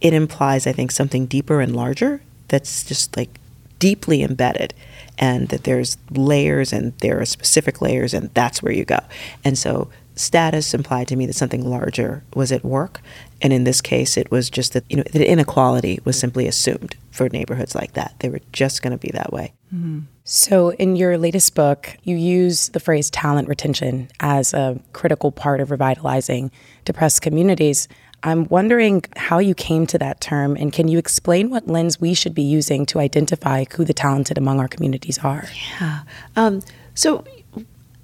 it 0.00 0.12
implies 0.12 0.66
i 0.66 0.72
think 0.72 0.90
something 0.90 1.26
deeper 1.26 1.60
and 1.60 1.74
larger 1.74 2.20
that's 2.48 2.84
just 2.84 3.16
like 3.16 3.40
deeply 3.80 4.22
embedded 4.22 4.74
and 5.18 5.48
that 5.48 5.64
there's 5.64 5.98
layers 6.10 6.72
and 6.72 6.96
there 6.98 7.20
are 7.20 7.24
specific 7.24 7.82
layers 7.82 8.14
and 8.14 8.30
that's 8.34 8.62
where 8.62 8.72
you 8.72 8.84
go. 8.84 9.00
And 9.44 9.58
so 9.58 9.90
status 10.20 10.74
implied 10.74 11.08
to 11.08 11.16
me 11.16 11.26
that 11.26 11.34
something 11.34 11.68
larger 11.68 12.22
was 12.34 12.52
at 12.52 12.64
work. 12.64 13.00
And 13.42 13.52
in 13.52 13.64
this 13.64 13.80
case, 13.80 14.16
it 14.16 14.30
was 14.30 14.50
just 14.50 14.74
that, 14.74 14.84
you 14.88 14.96
know, 14.96 15.02
that 15.02 15.22
inequality 15.22 16.00
was 16.04 16.18
simply 16.18 16.46
assumed 16.46 16.94
for 17.10 17.28
neighborhoods 17.28 17.74
like 17.74 17.94
that. 17.94 18.14
They 18.20 18.28
were 18.28 18.40
just 18.52 18.82
going 18.82 18.92
to 18.92 18.98
be 18.98 19.10
that 19.12 19.32
way. 19.32 19.54
Mm-hmm. 19.74 20.00
So, 20.24 20.70
in 20.72 20.94
your 20.94 21.18
latest 21.18 21.54
book, 21.54 21.96
you 22.04 22.16
use 22.16 22.68
the 22.68 22.80
phrase 22.80 23.10
talent 23.10 23.48
retention 23.48 24.08
as 24.20 24.54
a 24.54 24.78
critical 24.92 25.32
part 25.32 25.60
of 25.60 25.70
revitalizing 25.70 26.52
depressed 26.84 27.22
communities. 27.22 27.88
I'm 28.22 28.44
wondering 28.48 29.02
how 29.16 29.38
you 29.38 29.54
came 29.54 29.86
to 29.88 29.98
that 29.98 30.20
term, 30.20 30.56
and 30.56 30.72
can 30.72 30.88
you 30.88 30.98
explain 30.98 31.50
what 31.50 31.66
lens 31.66 32.00
we 32.00 32.14
should 32.14 32.34
be 32.34 32.42
using 32.42 32.84
to 32.86 33.00
identify 33.00 33.64
who 33.74 33.84
the 33.84 33.94
talented 33.94 34.36
among 34.38 34.60
our 34.60 34.68
communities 34.68 35.18
are? 35.18 35.46
Yeah. 35.80 36.02
Um, 36.36 36.62
so, 36.94 37.24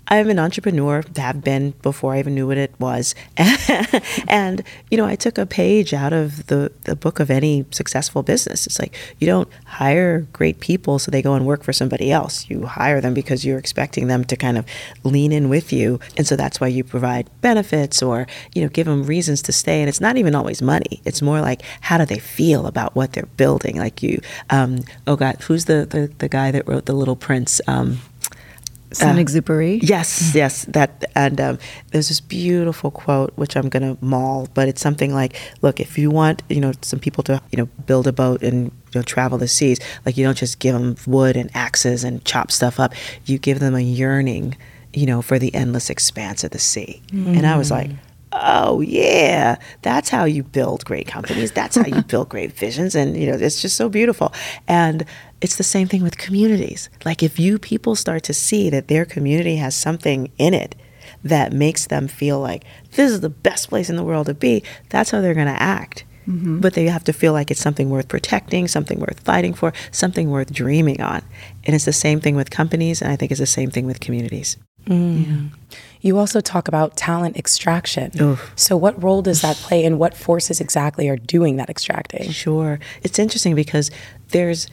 I'm 0.09 0.31
an 0.31 0.39
entrepreneur, 0.39 1.03
have 1.17 1.43
been 1.43 1.73
before 1.83 2.15
I 2.15 2.21
even 2.21 2.35
knew 2.35 2.47
what 2.47 2.59
it 2.59 2.73
was. 2.79 3.15
and, 4.29 4.63
you 4.91 4.97
know, 4.97 5.05
I 5.05 5.17
took 5.17 5.37
a 5.37 5.47
page 5.47 5.93
out 5.93 6.13
of 6.13 6.47
the, 6.47 6.71
the 6.85 6.95
book 6.95 7.19
of 7.19 7.29
any 7.29 7.65
successful 7.73 8.23
business. 8.23 8.67
It's 8.67 8.79
like 8.79 8.95
you 9.19 9.27
don't 9.27 9.49
hire 9.65 10.21
great 10.33 10.61
people 10.61 11.01
so 11.01 11.11
they 11.11 11.23
go 11.23 11.35
and 11.35 11.45
work 11.45 11.65
for 11.65 11.73
somebody 11.73 12.13
else. 12.13 12.49
You 12.49 12.67
hire 12.67 13.01
them 13.01 13.15
because 13.15 13.45
you're 13.45 13.59
expecting 13.59 14.07
them 14.07 14.25
to 14.25 14.37
kind 14.37 14.57
of 14.57 14.65
lean 15.03 15.33
in 15.33 15.49
with 15.49 15.73
you. 15.73 15.99
And 16.17 16.27
so 16.27 16.37
that's 16.37 16.61
why 16.61 16.69
you 16.69 16.85
provide 16.85 17.29
benefits 17.41 18.01
or, 18.01 18.29
you 18.55 18.63
know, 18.63 18.69
give 18.69 18.87
them 18.87 19.03
reasons 19.05 19.43
to 19.43 19.53
stay. 19.53 19.81
And 19.81 19.89
it's 19.89 20.01
not 20.01 20.17
even 20.17 20.37
always 20.37 20.63
money. 20.63 21.01
It's 21.05 21.21
more 21.21 21.41
like 21.41 21.63
how 21.81 21.99
do 21.99 22.05
they 22.05 22.21
feel 22.21 22.67
about 22.67 22.95
what 22.95 23.13
they're 23.13 23.27
building? 23.37 23.77
Like 23.77 24.05
you, 24.05 24.21
um, 24.51 24.85
oh 25.09 25.17
God, 25.17 25.37
who's 25.43 25.65
the, 25.65 25.85
the, 25.85 26.13
the 26.19 26.29
guy 26.29 26.53
that 26.53 26.69
wrote 26.69 26.87
The 26.87 26.93
Little 26.93 27.17
Prince? 27.17 27.61
Um, 27.67 27.99
Saint-Exupéry. 28.97 29.83
Uh, 29.83 29.87
yes, 29.87 30.35
yes. 30.35 30.65
That 30.67 31.05
and 31.15 31.41
um, 31.41 31.59
there's 31.91 32.09
this 32.09 32.21
beautiful 32.21 32.91
quote 32.91 33.33
which 33.37 33.57
I'm 33.57 33.69
going 33.69 33.83
to 33.83 34.05
maul, 34.05 34.49
but 34.55 34.69
it's 34.69 34.81
something 34.81 35.15
like, 35.15 35.37
"Look, 35.62 35.81
if 35.81 35.99
you 35.99 36.11
want, 36.11 36.43
you 36.49 36.61
know, 36.61 36.73
some 36.83 36.99
people 36.99 37.23
to, 37.25 37.43
you 37.53 37.59
know, 37.59 37.67
build 37.87 38.07
a 38.07 38.12
boat 38.12 38.43
and 38.43 38.65
you 38.93 39.00
know, 39.00 39.03
travel 39.03 39.38
the 39.38 39.49
seas, 39.49 39.79
like 40.05 40.17
you 40.17 40.25
don't 40.25 40.38
just 40.38 40.59
give 40.59 40.75
them 40.75 40.97
wood 41.07 41.37
and 41.37 41.50
axes 41.55 42.05
and 42.05 42.25
chop 42.25 42.50
stuff 42.50 42.81
up. 42.81 42.95
You 43.25 43.38
give 43.38 43.61
them 43.61 43.75
a 43.75 43.81
yearning, 43.81 44.57
you 44.93 45.07
know, 45.07 45.23
for 45.23 45.38
the 45.38 45.55
endless 45.55 45.91
expanse 45.91 46.45
of 46.45 46.50
the 46.50 46.59
sea." 46.59 47.03
Mm. 47.09 47.38
And 47.38 47.47
I 47.47 47.57
was 47.57 47.71
like, 47.71 47.91
oh 48.33 48.81
yeah 48.81 49.57
that's 49.83 50.09
how 50.09 50.25
you 50.25 50.43
build 50.43 50.85
great 50.85 51.07
companies 51.07 51.53
that's 51.53 51.76
how 51.76 51.87
you 51.87 52.03
build 52.03 52.29
great 52.29 52.53
visions 52.53 52.95
and 52.95 53.17
you 53.17 53.31
know 53.31 53.37
it's 53.37 53.62
just 53.62 53.76
so 53.76 53.88
beautiful 53.88 54.33
and 54.69 55.05
it's 55.40 55.57
the 55.57 55.62
same 55.62 55.88
thing 55.88 56.02
with 56.02 56.19
communities 56.19 56.88
like 57.05 57.23
if 57.23 57.38
you 57.38 57.59
people 57.59 57.95
start 57.95 58.23
to 58.23 58.35
see 58.35 58.71
that 58.71 58.88
their 58.88 59.05
community 59.05 59.57
has 59.57 59.75
something 59.75 60.31
in 60.38 60.55
it 60.55 60.75
that 61.23 61.52
makes 61.52 61.87
them 61.87 62.09
feel 62.09 62.40
like 62.40 62.64
this 62.93 63.11
is 63.11 63.21
the 63.21 63.28
best 63.28 63.69
place 63.69 63.90
in 63.90 63.97
the 63.97 64.05
world 64.05 64.26
to 64.26 64.35
be 64.35 64.62
that's 64.88 65.11
how 65.11 65.21
they're 65.21 65.35
going 65.35 65.47
to 65.47 65.62
act 65.62 66.05
mm-hmm. 66.26 66.61
but 66.61 66.75
they 66.75 66.87
have 66.87 67.05
to 67.05 67.12
feel 67.12 67.33
like 67.33 67.50
it's 67.50 67.61
something 67.61 67.90
worth 67.90 68.09
protecting 68.09 68.66
something 68.66 68.99
worth 69.00 69.21
fighting 69.21 69.55
for 69.55 69.73
something 69.90 70.31
worth 70.31 70.52
dreaming 70.52 71.00
on 71.00 71.23
and 71.64 71.75
it's 71.75 71.85
the 71.85 71.93
same 71.93 72.21
thing 72.21 72.37
with 72.37 72.50
companies 72.50 73.02
and 73.02 73.11
i 73.11 73.16
think 73.16 73.31
it's 73.31 73.40
the 73.40 73.47
same 73.47 73.71
thing 73.71 73.87
with 73.87 74.00
communities 74.00 74.57
mm. 74.87 75.26
yeah. 75.26 75.78
You 76.00 76.19
also 76.19 76.40
talk 76.40 76.69
about 76.69 76.97
talent 76.97 77.37
extraction. 77.37 78.12
Oof. 78.21 78.52
So, 78.55 78.76
what 78.76 79.02
role 79.02 79.23
does 79.23 79.43
that 79.43 79.57
play, 79.57 79.85
and 79.85 79.99
what 79.99 80.14
forces 80.14 80.61
exactly 80.61 81.09
are 81.09 81.16
doing 81.16 81.57
that 81.57 81.69
extracting? 81.69 82.31
Sure. 82.31 82.78
It's 83.02 83.19
interesting 83.19 83.57
because 83.57 83.90
there's 84.28 84.69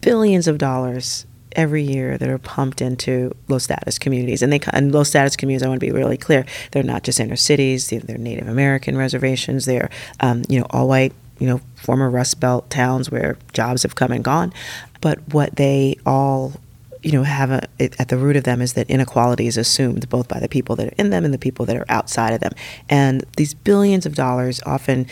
billions 0.00 0.48
of 0.48 0.58
dollars 0.58 1.26
every 1.56 1.82
year 1.82 2.16
that 2.16 2.28
are 2.28 2.38
pumped 2.38 2.80
into 2.80 3.34
low 3.48 3.58
status 3.58 3.98
communities. 3.98 4.42
And 4.42 4.52
they 4.52 4.60
and 4.72 4.92
low 4.92 5.04
status 5.04 5.36
communities, 5.36 5.64
I 5.64 5.68
want 5.68 5.80
to 5.80 5.86
be 5.86 5.92
really 5.92 6.16
clear, 6.16 6.44
they're 6.72 6.82
not 6.82 7.02
just 7.02 7.20
inner 7.20 7.36
cities, 7.36 7.90
they're 7.90 8.18
Native 8.18 8.48
American 8.48 8.96
reservations, 8.96 9.64
they're 9.64 9.90
um, 10.20 10.42
you 10.48 10.60
know 10.60 10.66
all 10.70 10.88
white, 10.88 11.12
you 11.38 11.46
know 11.46 11.60
former 11.76 12.10
Rust 12.10 12.40
Belt 12.40 12.70
towns 12.70 13.10
where 13.10 13.36
jobs 13.52 13.82
have 13.82 13.94
come 13.94 14.12
and 14.12 14.24
gone. 14.24 14.52
But 15.00 15.18
what 15.32 15.56
they 15.56 15.96
all 16.04 16.52
you 17.02 17.12
know, 17.12 17.22
have 17.22 17.50
a, 17.50 17.66
at 17.80 18.08
the 18.08 18.16
root 18.16 18.36
of 18.36 18.44
them 18.44 18.60
is 18.60 18.74
that 18.74 18.88
inequality 18.90 19.46
is 19.46 19.56
assumed 19.56 20.08
both 20.08 20.28
by 20.28 20.38
the 20.38 20.48
people 20.48 20.76
that 20.76 20.88
are 20.88 20.94
in 20.98 21.10
them 21.10 21.24
and 21.24 21.32
the 21.32 21.38
people 21.38 21.64
that 21.66 21.76
are 21.76 21.86
outside 21.88 22.32
of 22.32 22.40
them. 22.40 22.52
And 22.88 23.24
these 23.36 23.54
billions 23.54 24.06
of 24.06 24.14
dollars 24.14 24.60
often 24.66 25.06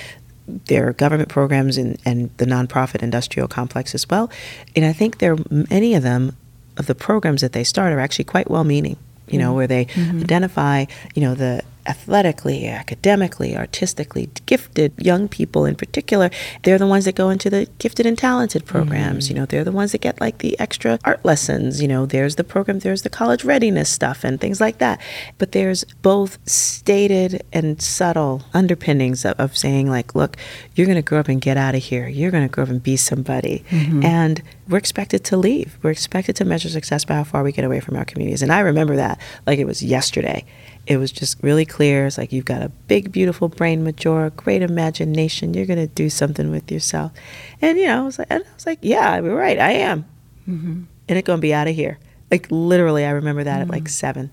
there 0.66 0.88
are 0.88 0.92
government 0.92 1.28
programs 1.28 1.76
and, 1.76 1.98
and 2.04 2.30
the 2.38 2.46
nonprofit 2.46 3.02
industrial 3.02 3.48
complex 3.48 3.94
as 3.94 4.08
well. 4.08 4.30
And 4.74 4.84
I 4.84 4.92
think 4.92 5.18
there 5.18 5.37
many 5.50 5.94
of 5.94 6.02
them 6.02 6.37
of 6.76 6.87
the 6.87 6.94
programs 6.94 7.40
that 7.40 7.52
they 7.52 7.64
start 7.64 7.92
are 7.92 8.00
actually 8.00 8.24
quite 8.24 8.50
well 8.50 8.64
meaning, 8.64 8.96
you 9.28 9.38
know, 9.38 9.48
mm-hmm. 9.48 9.56
where 9.56 9.66
they 9.66 9.84
mm-hmm. 9.87 10.20
identify, 10.20 10.87
you 11.14 11.22
know, 11.22 11.34
the 11.34 11.62
athletically, 11.88 12.68
academically, 12.68 13.57
artistically 13.57 14.29
gifted 14.46 14.92
young 14.98 15.27
people 15.27 15.64
in 15.64 15.74
particular, 15.74 16.31
they're 16.62 16.79
the 16.79 16.87
ones 16.87 17.07
that 17.07 17.14
go 17.14 17.31
into 17.31 17.48
the 17.48 17.66
gifted 17.79 18.05
and 18.05 18.18
talented 18.18 18.66
programs. 18.66 19.27
Mm. 19.27 19.29
You 19.31 19.37
know, 19.37 19.46
they're 19.46 19.64
the 19.64 19.72
ones 19.72 19.92
that 19.92 20.03
get 20.03 20.20
like 20.20 20.38
the 20.38 20.59
extra 20.61 20.98
art 21.05 21.24
lessons. 21.24 21.81
You 21.81 21.88
know, 21.88 22.05
there's 22.05 22.37
the 22.37 22.44
program, 22.44 22.81
there's 22.81 23.03
the 23.03 23.11
college 23.11 23.42
readiness 23.44 23.88
stuff 23.88 24.22
and 24.22 24.40
things 24.40 24.61
like 24.61 24.79
that. 24.79 25.01
But 25.38 25.53
there's 25.53 25.85
both 26.03 26.38
stated 26.48 27.42
and 27.53 27.81
subtle 27.81 28.42
underpinnings 28.53 29.24
of, 29.24 29.40
of 29.40 29.57
saying, 29.57 29.88
like, 29.88 30.14
look, 30.14 30.37
you're 30.74 30.87
going 30.87 30.96
to 30.96 31.03
grow 31.03 31.20
up 31.20 31.29
and 31.29 31.40
get 31.40 31.57
out 31.57 31.74
of 31.74 31.83
here. 31.83 32.07
You're 32.07 32.31
going 32.31 32.46
to 32.46 32.53
grow 32.53 32.64
up 32.64 32.70
and 32.70 32.83
be 32.83 32.96
somebody. 32.96 33.64
Mm-hmm. 33.70 34.05
And 34.05 34.42
we're 34.68 34.79
expected 34.79 35.24
to 35.24 35.37
leave. 35.38 35.79
We're 35.83 35.90
expected 35.90 36.37
to 36.37 36.44
measure 36.44 36.68
success 36.68 37.05
by 37.07 37.14
how 37.14 37.24
far 37.24 37.42
we 37.42 37.53
get 37.53 37.64
away 37.64 37.81
from 37.81 37.96
our 37.96 38.05
communities. 38.05 38.42
And 38.42 38.53
I 38.53 38.61
remember 38.61 38.96
that 38.96 39.18
like 39.46 39.59
it 39.59 39.66
was 39.66 39.83
yesterday 39.83 40.44
it 40.88 40.96
was 40.96 41.12
just 41.12 41.37
really 41.42 41.66
clear. 41.66 42.07
It's 42.07 42.16
like 42.16 42.33
you've 42.33 42.46
got 42.46 42.62
a 42.62 42.70
big, 42.88 43.12
beautiful 43.12 43.48
brain, 43.48 43.85
mature, 43.85 44.31
great 44.31 44.62
imagination. 44.62 45.53
You're 45.53 45.66
gonna 45.66 45.87
do 45.87 46.09
something 46.09 46.51
with 46.51 46.72
yourself, 46.72 47.12
and 47.61 47.79
you 47.79 47.87
know, 47.87 48.03
I 48.03 48.05
was 48.05 48.18
like, 48.18 48.29
and 48.31 48.42
I 48.42 48.55
was 48.55 48.66
like, 48.66 48.79
yeah, 48.81 49.20
you're 49.20 49.37
right, 49.37 49.59
I 49.59 49.72
am, 49.72 50.07
mm-hmm. 50.48 50.85
and 51.09 51.18
it's 51.18 51.27
gonna 51.27 51.42
be 51.42 51.53
out 51.53 51.68
of 51.68 51.74
here. 51.74 51.98
Like 52.31 52.46
literally, 52.51 53.05
I 53.05 53.11
remember 53.11 53.44
that 53.44 53.61
mm-hmm. 53.61 53.70
at 53.70 53.70
like 53.70 53.85
mm-hmm. 53.85 53.88
7 53.88 54.31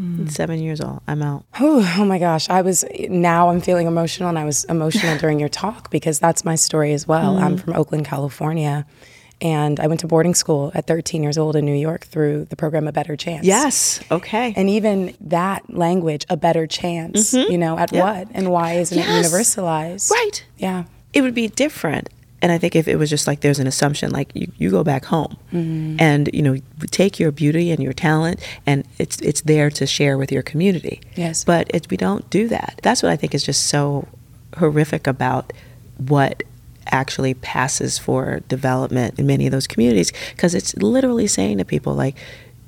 mm-hmm. 0.00 0.26
Seven 0.28 0.60
years 0.60 0.80
old, 0.80 1.02
I'm 1.06 1.22
out. 1.22 1.44
Oh, 1.60 1.94
oh 1.98 2.06
my 2.06 2.18
gosh, 2.18 2.48
I 2.48 2.62
was 2.62 2.86
now 3.10 3.50
I'm 3.50 3.60
feeling 3.60 3.86
emotional, 3.86 4.30
and 4.30 4.38
I 4.38 4.46
was 4.46 4.64
emotional 4.64 5.18
during 5.18 5.38
your 5.38 5.50
talk 5.50 5.90
because 5.90 6.18
that's 6.18 6.42
my 6.42 6.54
story 6.54 6.94
as 6.94 7.06
well. 7.06 7.36
I'm 7.36 7.56
mm-hmm. 7.56 7.64
from 7.64 7.74
Oakland, 7.74 8.06
California 8.06 8.86
and 9.40 9.78
I 9.78 9.86
went 9.86 10.00
to 10.00 10.06
boarding 10.06 10.34
school 10.34 10.72
at 10.74 10.86
13 10.86 11.22
years 11.22 11.38
old 11.38 11.54
in 11.54 11.64
New 11.64 11.74
York 11.74 12.06
through 12.06 12.46
the 12.46 12.56
program 12.56 12.88
A 12.88 12.92
Better 12.92 13.16
Chance. 13.16 13.46
Yes. 13.46 14.00
Okay. 14.10 14.52
And 14.56 14.68
even 14.68 15.14
that 15.20 15.72
language, 15.72 16.26
a 16.28 16.36
better 16.36 16.66
chance, 16.66 17.32
mm-hmm. 17.32 17.50
you 17.50 17.58
know, 17.58 17.78
at 17.78 17.92
yep. 17.92 18.02
what 18.02 18.28
and 18.34 18.50
why 18.50 18.74
isn't 18.74 18.96
yes. 18.96 19.08
it 19.08 19.30
universalized? 19.30 20.10
Right. 20.10 20.44
Yeah. 20.56 20.84
It 21.12 21.22
would 21.22 21.34
be 21.34 21.48
different. 21.48 22.08
And 22.40 22.52
I 22.52 22.58
think 22.58 22.76
if 22.76 22.86
it 22.86 22.96
was 22.96 23.10
just 23.10 23.26
like 23.26 23.40
there's 23.40 23.58
an 23.58 23.66
assumption, 23.66 24.10
like 24.10 24.30
you, 24.34 24.50
you 24.58 24.70
go 24.70 24.84
back 24.84 25.04
home 25.04 25.36
mm-hmm. 25.52 25.96
and, 25.98 26.30
you 26.32 26.42
know, 26.42 26.56
take 26.90 27.18
your 27.18 27.32
beauty 27.32 27.70
and 27.70 27.82
your 27.82 27.92
talent 27.92 28.40
and 28.64 28.86
it's 28.98 29.20
it's 29.20 29.40
there 29.42 29.70
to 29.70 29.86
share 29.86 30.16
with 30.16 30.30
your 30.30 30.42
community. 30.42 31.00
Yes. 31.16 31.44
But 31.44 31.68
it, 31.74 31.88
we 31.90 31.96
don't 31.96 32.28
do 32.30 32.48
that. 32.48 32.80
That's 32.82 33.02
what 33.02 33.10
I 33.10 33.16
think 33.16 33.34
is 33.34 33.42
just 33.42 33.66
so 33.66 34.06
horrific 34.56 35.06
about 35.06 35.52
what 35.96 36.44
actually 36.90 37.34
passes 37.34 37.98
for 37.98 38.40
development 38.48 39.18
in 39.18 39.26
many 39.26 39.46
of 39.46 39.52
those 39.52 39.66
communities 39.66 40.12
because 40.30 40.54
it's 40.54 40.76
literally 40.76 41.26
saying 41.26 41.58
to 41.58 41.64
people 41.64 41.94
like 41.94 42.16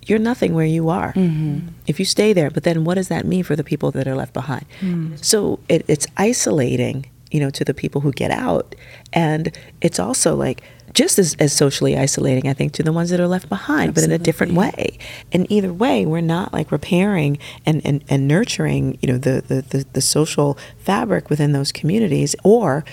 you're 0.07 0.19
nothing 0.19 0.55
where 0.55 0.67
you 0.67 0.89
are 0.89 1.13
mm-hmm. 1.13 1.69
if 1.87 1.99
you 1.99 2.05
stay 2.05 2.33
there 2.33 2.51
but 2.51 2.65
then 2.65 2.85
what 2.85 2.95
does 2.95 3.09
that 3.09 3.25
mean 3.27 3.43
for 3.45 3.57
the 3.57 3.65
people 3.65 3.91
that 3.91 4.09
are 4.09 4.15
left 4.15 4.33
behind 4.33 4.65
mm. 4.81 5.25
so 5.25 5.61
it, 5.69 5.85
it's 5.89 6.07
isolating 6.17 7.07
you 7.31 7.41
know 7.41 7.51
to 7.51 7.65
the 7.65 7.75
people 7.75 8.01
who 8.01 8.13
get 8.13 8.31
out 8.31 8.75
and 9.13 9.57
it's 9.81 9.99
also 9.99 10.35
like 10.35 10.63
just 10.93 11.19
as, 11.19 11.37
as 11.39 11.53
socially 11.53 11.97
isolating 11.97 12.49
i 12.49 12.53
think 12.53 12.73
to 12.73 12.83
the 12.83 12.93
ones 12.93 13.11
that 13.11 13.21
are 13.21 13.29
left 13.29 13.49
behind 13.49 13.91
Absolutely. 13.91 14.09
but 14.09 14.15
in 14.15 14.21
a 14.21 14.25
different 14.25 14.55
way 14.55 14.99
and 15.33 15.51
either 15.51 15.73
way 15.73 16.05
we're 16.05 16.21
not 16.21 16.53
like 16.53 16.73
repairing 16.73 17.39
and, 17.65 17.81
and, 17.85 18.03
and 18.09 18.27
nurturing 18.27 18.99
you 19.01 19.13
know 19.13 19.19
the, 19.19 19.43
the, 19.47 19.63
the, 19.63 19.85
the 19.93 20.01
social 20.01 20.59
fabric 20.79 21.31
within 21.31 21.53
those 21.53 21.73
communities 21.73 22.35
or 22.43 22.85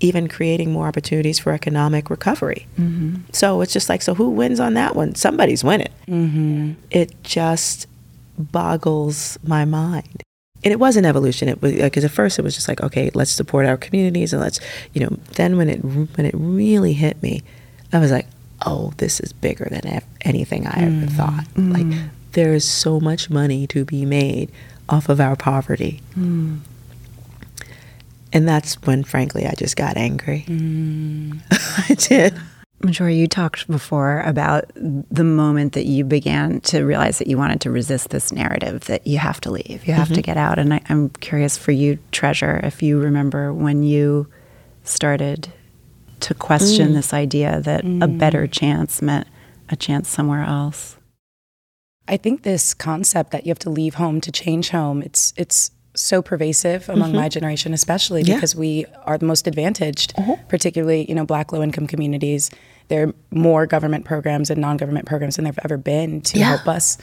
even 0.00 0.28
creating 0.28 0.72
more 0.72 0.86
opportunities 0.86 1.38
for 1.38 1.52
economic 1.52 2.10
recovery. 2.10 2.66
Mm-hmm. 2.78 3.22
So 3.32 3.60
it's 3.60 3.72
just 3.72 3.88
like, 3.88 4.02
so 4.02 4.14
who 4.14 4.30
wins 4.30 4.58
on 4.58 4.74
that 4.74 4.96
one? 4.96 5.14
Somebody's 5.14 5.62
winning. 5.62 5.92
Mm-hmm. 6.08 6.72
It 6.90 7.22
just 7.22 7.86
boggles 8.38 9.38
my 9.44 9.64
mind. 9.64 10.22
And 10.62 10.72
it 10.72 10.80
was 10.80 10.96
an 10.96 11.04
evolution. 11.04 11.48
It 11.48 11.62
was 11.62 11.72
because 11.72 12.04
at 12.04 12.10
first 12.10 12.38
it 12.38 12.42
was 12.42 12.54
just 12.54 12.68
like, 12.68 12.82
okay, 12.82 13.10
let's 13.14 13.30
support 13.30 13.66
our 13.66 13.76
communities 13.76 14.32
and 14.32 14.42
let's, 14.42 14.60
you 14.92 15.00
know. 15.00 15.16
Then 15.36 15.56
when 15.56 15.70
it 15.70 15.78
when 15.78 16.26
it 16.26 16.34
really 16.36 16.92
hit 16.92 17.22
me, 17.22 17.42
I 17.92 17.98
was 17.98 18.10
like, 18.10 18.26
oh, 18.66 18.92
this 18.98 19.20
is 19.20 19.32
bigger 19.32 19.68
than 19.70 20.02
anything 20.20 20.66
I 20.66 20.82
ever 20.82 20.90
mm-hmm. 20.90 21.16
thought. 21.16 21.46
Like 21.56 21.86
mm-hmm. 21.86 22.08
there 22.32 22.52
is 22.52 22.64
so 22.68 23.00
much 23.00 23.30
money 23.30 23.66
to 23.68 23.86
be 23.86 24.04
made 24.04 24.50
off 24.88 25.08
of 25.08 25.18
our 25.18 25.36
poverty. 25.36 26.02
Mm. 26.18 26.60
And 28.32 28.48
that's 28.48 28.74
when, 28.82 29.04
frankly, 29.04 29.46
I 29.46 29.52
just 29.56 29.76
got 29.76 29.96
angry. 29.96 30.44
Mm. 30.46 31.40
I 31.90 31.94
did. 31.94 32.40
Majora, 32.82 33.12
you 33.12 33.26
talked 33.26 33.66
before 33.66 34.20
about 34.22 34.70
the 34.74 35.24
moment 35.24 35.74
that 35.74 35.84
you 35.84 36.02
began 36.02 36.60
to 36.62 36.84
realize 36.84 37.18
that 37.18 37.26
you 37.26 37.36
wanted 37.36 37.60
to 37.62 37.70
resist 37.70 38.08
this 38.08 38.32
narrative 38.32 38.84
that 38.86 39.06
you 39.06 39.18
have 39.18 39.40
to 39.42 39.50
leave, 39.50 39.86
you 39.86 39.92
have 39.92 40.06
mm-hmm. 40.06 40.14
to 40.14 40.22
get 40.22 40.38
out. 40.38 40.58
And 40.58 40.72
I, 40.72 40.80
am 40.88 41.10
curious 41.10 41.58
for 41.58 41.72
you, 41.72 41.98
Treasure, 42.10 42.58
if 42.62 42.82
you 42.82 42.98
remember 42.98 43.52
when 43.52 43.82
you 43.82 44.28
started 44.82 45.52
to 46.20 46.34
question 46.34 46.90
mm. 46.90 46.94
this 46.94 47.12
idea 47.12 47.60
that 47.60 47.84
mm. 47.84 48.02
a 48.02 48.08
better 48.08 48.46
chance 48.46 49.02
meant 49.02 49.26
a 49.68 49.76
chance 49.76 50.08
somewhere 50.08 50.44
else. 50.44 50.96
I 52.08 52.16
think 52.16 52.42
this 52.42 52.74
concept 52.74 53.30
that 53.30 53.44
you 53.46 53.50
have 53.50 53.58
to 53.60 53.70
leave 53.70 53.94
home 53.94 54.20
to 54.22 54.32
change 54.32 54.70
home, 54.70 55.02
it's 55.02 55.32
it's 55.36 55.70
so 56.00 56.22
pervasive 56.22 56.88
among 56.88 57.10
mm-hmm. 57.10 57.20
my 57.20 57.28
generation, 57.28 57.72
especially 57.74 58.22
yeah. 58.22 58.34
because 58.34 58.54
we 58.54 58.86
are 59.04 59.18
the 59.18 59.26
most 59.26 59.46
advantaged, 59.46 60.12
uh-huh. 60.18 60.36
particularly, 60.48 61.06
you 61.08 61.14
know, 61.14 61.24
black 61.24 61.52
low 61.52 61.62
income 61.62 61.86
communities. 61.86 62.50
There 62.88 63.08
are 63.08 63.14
more 63.30 63.66
government 63.66 64.04
programs 64.04 64.50
and 64.50 64.60
non 64.60 64.76
government 64.76 65.06
programs 65.06 65.36
than 65.36 65.44
there've 65.44 65.58
ever 65.64 65.76
been 65.76 66.20
to 66.22 66.38
yeah. 66.38 66.46
help 66.46 66.66
us. 66.66 66.98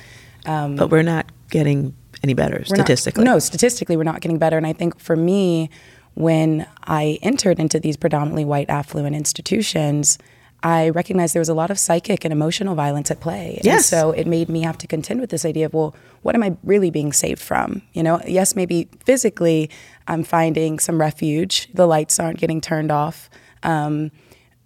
Um, 0.45 0.75
but 0.75 0.89
we're 0.89 1.03
not 1.03 1.27
getting 1.49 1.95
any 2.23 2.33
better 2.33 2.63
statistically. 2.65 3.23
Not, 3.23 3.31
no, 3.31 3.39
statistically, 3.39 3.97
we're 3.97 4.03
not 4.03 4.21
getting 4.21 4.37
better. 4.37 4.57
And 4.57 4.65
I 4.65 4.73
think 4.73 4.99
for 4.99 5.15
me, 5.15 5.69
when 6.15 6.67
I 6.83 7.19
entered 7.21 7.59
into 7.59 7.79
these 7.79 7.95
predominantly 7.95 8.45
white 8.45 8.69
affluent 8.69 9.15
institutions, 9.15 10.17
I 10.67 10.89
recognized 10.89 11.33
there 11.33 11.39
was 11.39 11.47
a 11.47 11.53
lot 11.53 11.71
of 11.71 11.79
psychic 11.79 12.25
and 12.25 12.33
emotional 12.33 12.75
violence 12.75 13.09
at 13.09 13.21
play. 13.21 13.61
Yes. 13.63 13.75
And 13.75 13.85
so 13.85 14.11
it 14.11 14.27
made 14.27 14.49
me 14.49 14.63
have 14.63 14.77
to 14.79 14.87
contend 14.87 15.21
with 15.21 15.29
this 15.29 15.45
idea 15.45 15.67
of, 15.67 15.73
well, 15.73 15.95
what 16.23 16.35
am 16.35 16.43
I 16.43 16.57
really 16.61 16.91
being 16.91 17.13
saved 17.13 17.39
from? 17.39 17.83
You 17.93 18.03
know, 18.03 18.19
yes, 18.27 18.53
maybe 18.53 18.89
physically 19.05 19.69
I'm 20.09 20.25
finding 20.25 20.77
some 20.79 20.99
refuge. 20.99 21.69
The 21.73 21.87
lights 21.87 22.19
aren't 22.19 22.37
getting 22.37 22.59
turned 22.59 22.91
off. 22.91 23.29
Um, 23.63 24.11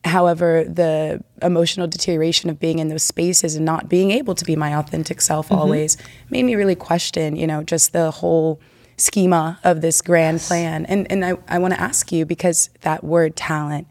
however, 0.03 0.63
the 0.63 1.23
emotional 1.43 1.85
deterioration 1.85 2.49
of 2.49 2.59
being 2.59 2.79
in 2.79 2.87
those 2.87 3.03
spaces 3.03 3.55
and 3.55 3.63
not 3.63 3.87
being 3.87 4.09
able 4.09 4.33
to 4.33 4.43
be 4.43 4.55
my 4.55 4.75
authentic 4.75 5.21
self 5.21 5.49
mm-hmm. 5.49 5.61
always 5.61 5.97
made 6.31 6.45
me 6.45 6.55
really 6.55 6.73
question, 6.73 7.35
you 7.35 7.45
know, 7.45 7.61
just 7.61 7.93
the 7.93 8.09
whole 8.09 8.59
schema 8.97 9.59
of 9.63 9.81
this 9.81 10.01
grand 10.01 10.39
yes. 10.39 10.47
plan. 10.47 10.87
And 10.87 11.11
and 11.11 11.23
I, 11.23 11.37
I 11.47 11.59
want 11.59 11.75
to 11.75 11.79
ask 11.79 12.11
you 12.11 12.25
because 12.25 12.71
that 12.81 13.03
word 13.03 13.35
talent 13.35 13.85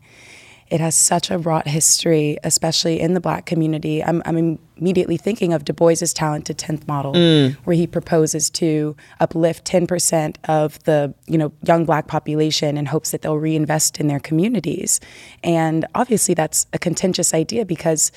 it 0.71 0.81
has 0.81 0.95
such 0.95 1.31
a 1.31 1.39
wrought 1.39 1.67
history, 1.67 2.39
especially 2.45 3.01
in 3.01 3.15
the 3.15 3.21
black 3.21 3.45
community. 3.45 4.03
I'm, 4.03 4.23
I'm 4.25 4.59
immediately 4.77 5.17
thinking 5.17 5.53
of 5.53 5.65
Du 5.65 5.73
Bois's 5.73 6.15
talented 6.15 6.59
10th 6.59 6.87
model, 6.87 7.13
mm. 7.13 7.55
where 7.65 7.75
he 7.75 7.89
proposes 7.89 8.49
to 8.51 8.97
uplift 9.19 9.65
10% 9.67 10.37
of 10.45 10.83
the 10.85 11.13
you 11.27 11.37
know 11.37 11.53
young 11.63 11.85
black 11.85 12.07
population 12.07 12.77
in 12.79 12.87
hopes 12.87 13.11
that 13.11 13.23
they'll 13.23 13.37
reinvest 13.37 13.99
in 13.99 14.07
their 14.07 14.21
communities. 14.21 15.01
And 15.43 15.87
obviously 15.95 16.35
that's 16.35 16.67
a 16.73 16.79
contentious 16.79 17.35
idea 17.35 17.65
because 17.65 18.13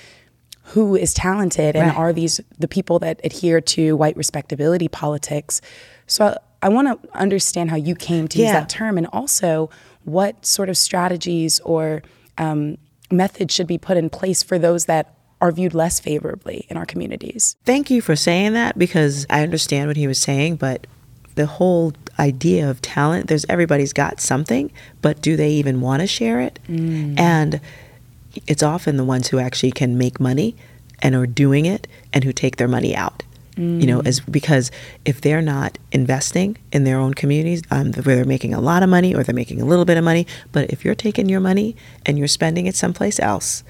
who 0.68 0.96
is 0.96 1.14
talented 1.14 1.76
and 1.76 1.88
right. 1.88 1.98
are 1.98 2.14
these 2.14 2.40
the 2.58 2.68
people 2.68 3.00
that 3.00 3.20
adhere 3.24 3.60
to 3.60 3.98
white 3.98 4.16
respectability 4.16 4.88
politics? 4.88 5.60
So 6.06 6.28
I, 6.28 6.38
I 6.68 6.70
want 6.70 7.02
to 7.02 7.18
understand 7.18 7.72
how 7.72 7.76
you 7.78 7.96
came 7.96 8.28
to 8.30 8.38
yeah. 8.38 8.46
use 8.46 8.54
that 8.54 8.70
term 8.70 8.98
and 8.98 9.08
also 9.08 9.70
what 10.06 10.46
sort 10.46 10.70
of 10.70 10.78
strategies 10.78 11.60
or 11.62 12.04
um, 12.38 12.78
methods 13.12 13.54
should 13.54 13.68
be 13.68 13.78
put 13.78 13.98
in 13.98 14.10
place 14.10 14.44
for 14.44 14.58
those 14.58 14.86
that 14.86 15.16
are 15.42 15.52
viewed 15.52 15.74
less 15.74 16.00
favorably 16.00 16.66
in 16.70 16.78
our 16.78 16.86
communities. 16.86 17.58
Thank 17.66 17.90
you 17.90 18.02
for 18.02 18.16
saying 18.16 18.54
that 18.54 18.78
because 18.78 19.26
I 19.30 19.44
understand 19.44 19.88
what 19.88 19.98
he 19.98 20.08
was 20.08 20.18
saying, 20.18 20.56
but 20.56 20.88
the 21.36 21.46
whole 21.46 21.94
idea 22.20 22.70
of 22.70 22.82
talent, 22.82 23.28
there's 23.28 23.46
everybody's 23.50 23.94
got 23.94 24.22
something, 24.22 24.72
but 25.02 25.22
do 25.22 25.36
they 25.36 25.50
even 25.52 25.82
want 25.82 26.02
to 26.02 26.08
share 26.08 26.40
it? 26.40 26.60
Mm. 26.70 27.20
And 27.20 27.60
it's 28.48 28.64
often 28.64 28.98
the 28.98 29.04
ones 29.04 29.28
who 29.28 29.40
actually 29.40 29.72
can 29.72 29.98
make 29.98 30.20
money 30.20 30.56
and 31.02 31.16
are 31.16 31.28
doing 31.28 31.66
it 31.66 31.88
and 32.14 32.24
who 32.24 32.32
take 32.32 32.58
their 32.58 32.68
money 32.68 32.96
out. 32.96 33.24
Mm. 33.56 33.82
You 33.82 33.88
know, 33.88 34.02
as 34.02 34.20
because 34.20 34.72
if 35.06 35.22
they're 35.22 35.42
not 35.42 35.78
investing 35.92 36.58
in 36.72 36.86
their 36.86 36.98
own 36.98 37.14
communities, 37.14 37.62
um, 37.70 37.94
where 37.94 38.16
they're 38.16 38.26
making 38.26 38.54
a 38.54 38.60
lot 38.60 38.84
of 38.84 38.90
money 38.90 39.14
or 39.14 39.24
they're 39.24 39.36
making 39.36 39.62
a 39.62 39.66
little 39.66 39.86
bit 39.86 39.98
of 39.98 40.04
money, 40.04 40.26
but 40.52 40.72
if 40.72 40.84
you're 40.84 40.96
taking 40.96 41.30
your 41.30 41.40
money 41.40 41.76
and 42.06 42.18
you're 42.18 42.28
spending 42.28 42.66
it 42.66 42.76
someplace 42.76 43.20
else, 43.20 43.64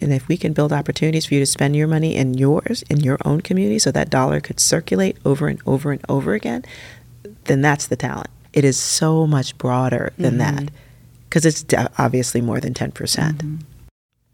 and 0.00 0.12
if 0.12 0.28
we 0.28 0.36
can 0.36 0.52
build 0.52 0.72
opportunities 0.72 1.26
for 1.26 1.34
you 1.34 1.40
to 1.40 1.46
spend 1.46 1.76
your 1.76 1.88
money 1.88 2.14
in 2.14 2.34
yours, 2.34 2.82
in 2.90 3.00
your 3.00 3.18
own 3.24 3.40
community, 3.40 3.78
so 3.78 3.90
that 3.92 4.10
dollar 4.10 4.40
could 4.40 4.60
circulate 4.60 5.16
over 5.24 5.48
and 5.48 5.60
over 5.66 5.92
and 5.92 6.00
over 6.08 6.34
again, 6.34 6.64
then 7.44 7.60
that's 7.60 7.86
the 7.86 7.96
talent. 7.96 8.28
It 8.52 8.64
is 8.64 8.78
so 8.78 9.26
much 9.26 9.56
broader 9.58 10.12
than 10.18 10.38
mm-hmm. 10.38 10.64
that 10.64 10.72
because 11.28 11.44
it's 11.44 11.64
obviously 11.98 12.40
more 12.40 12.60
than 12.60 12.74
10%. 12.74 12.94
percent 12.94 13.38
mm 13.38 13.42
hmm 13.42 13.56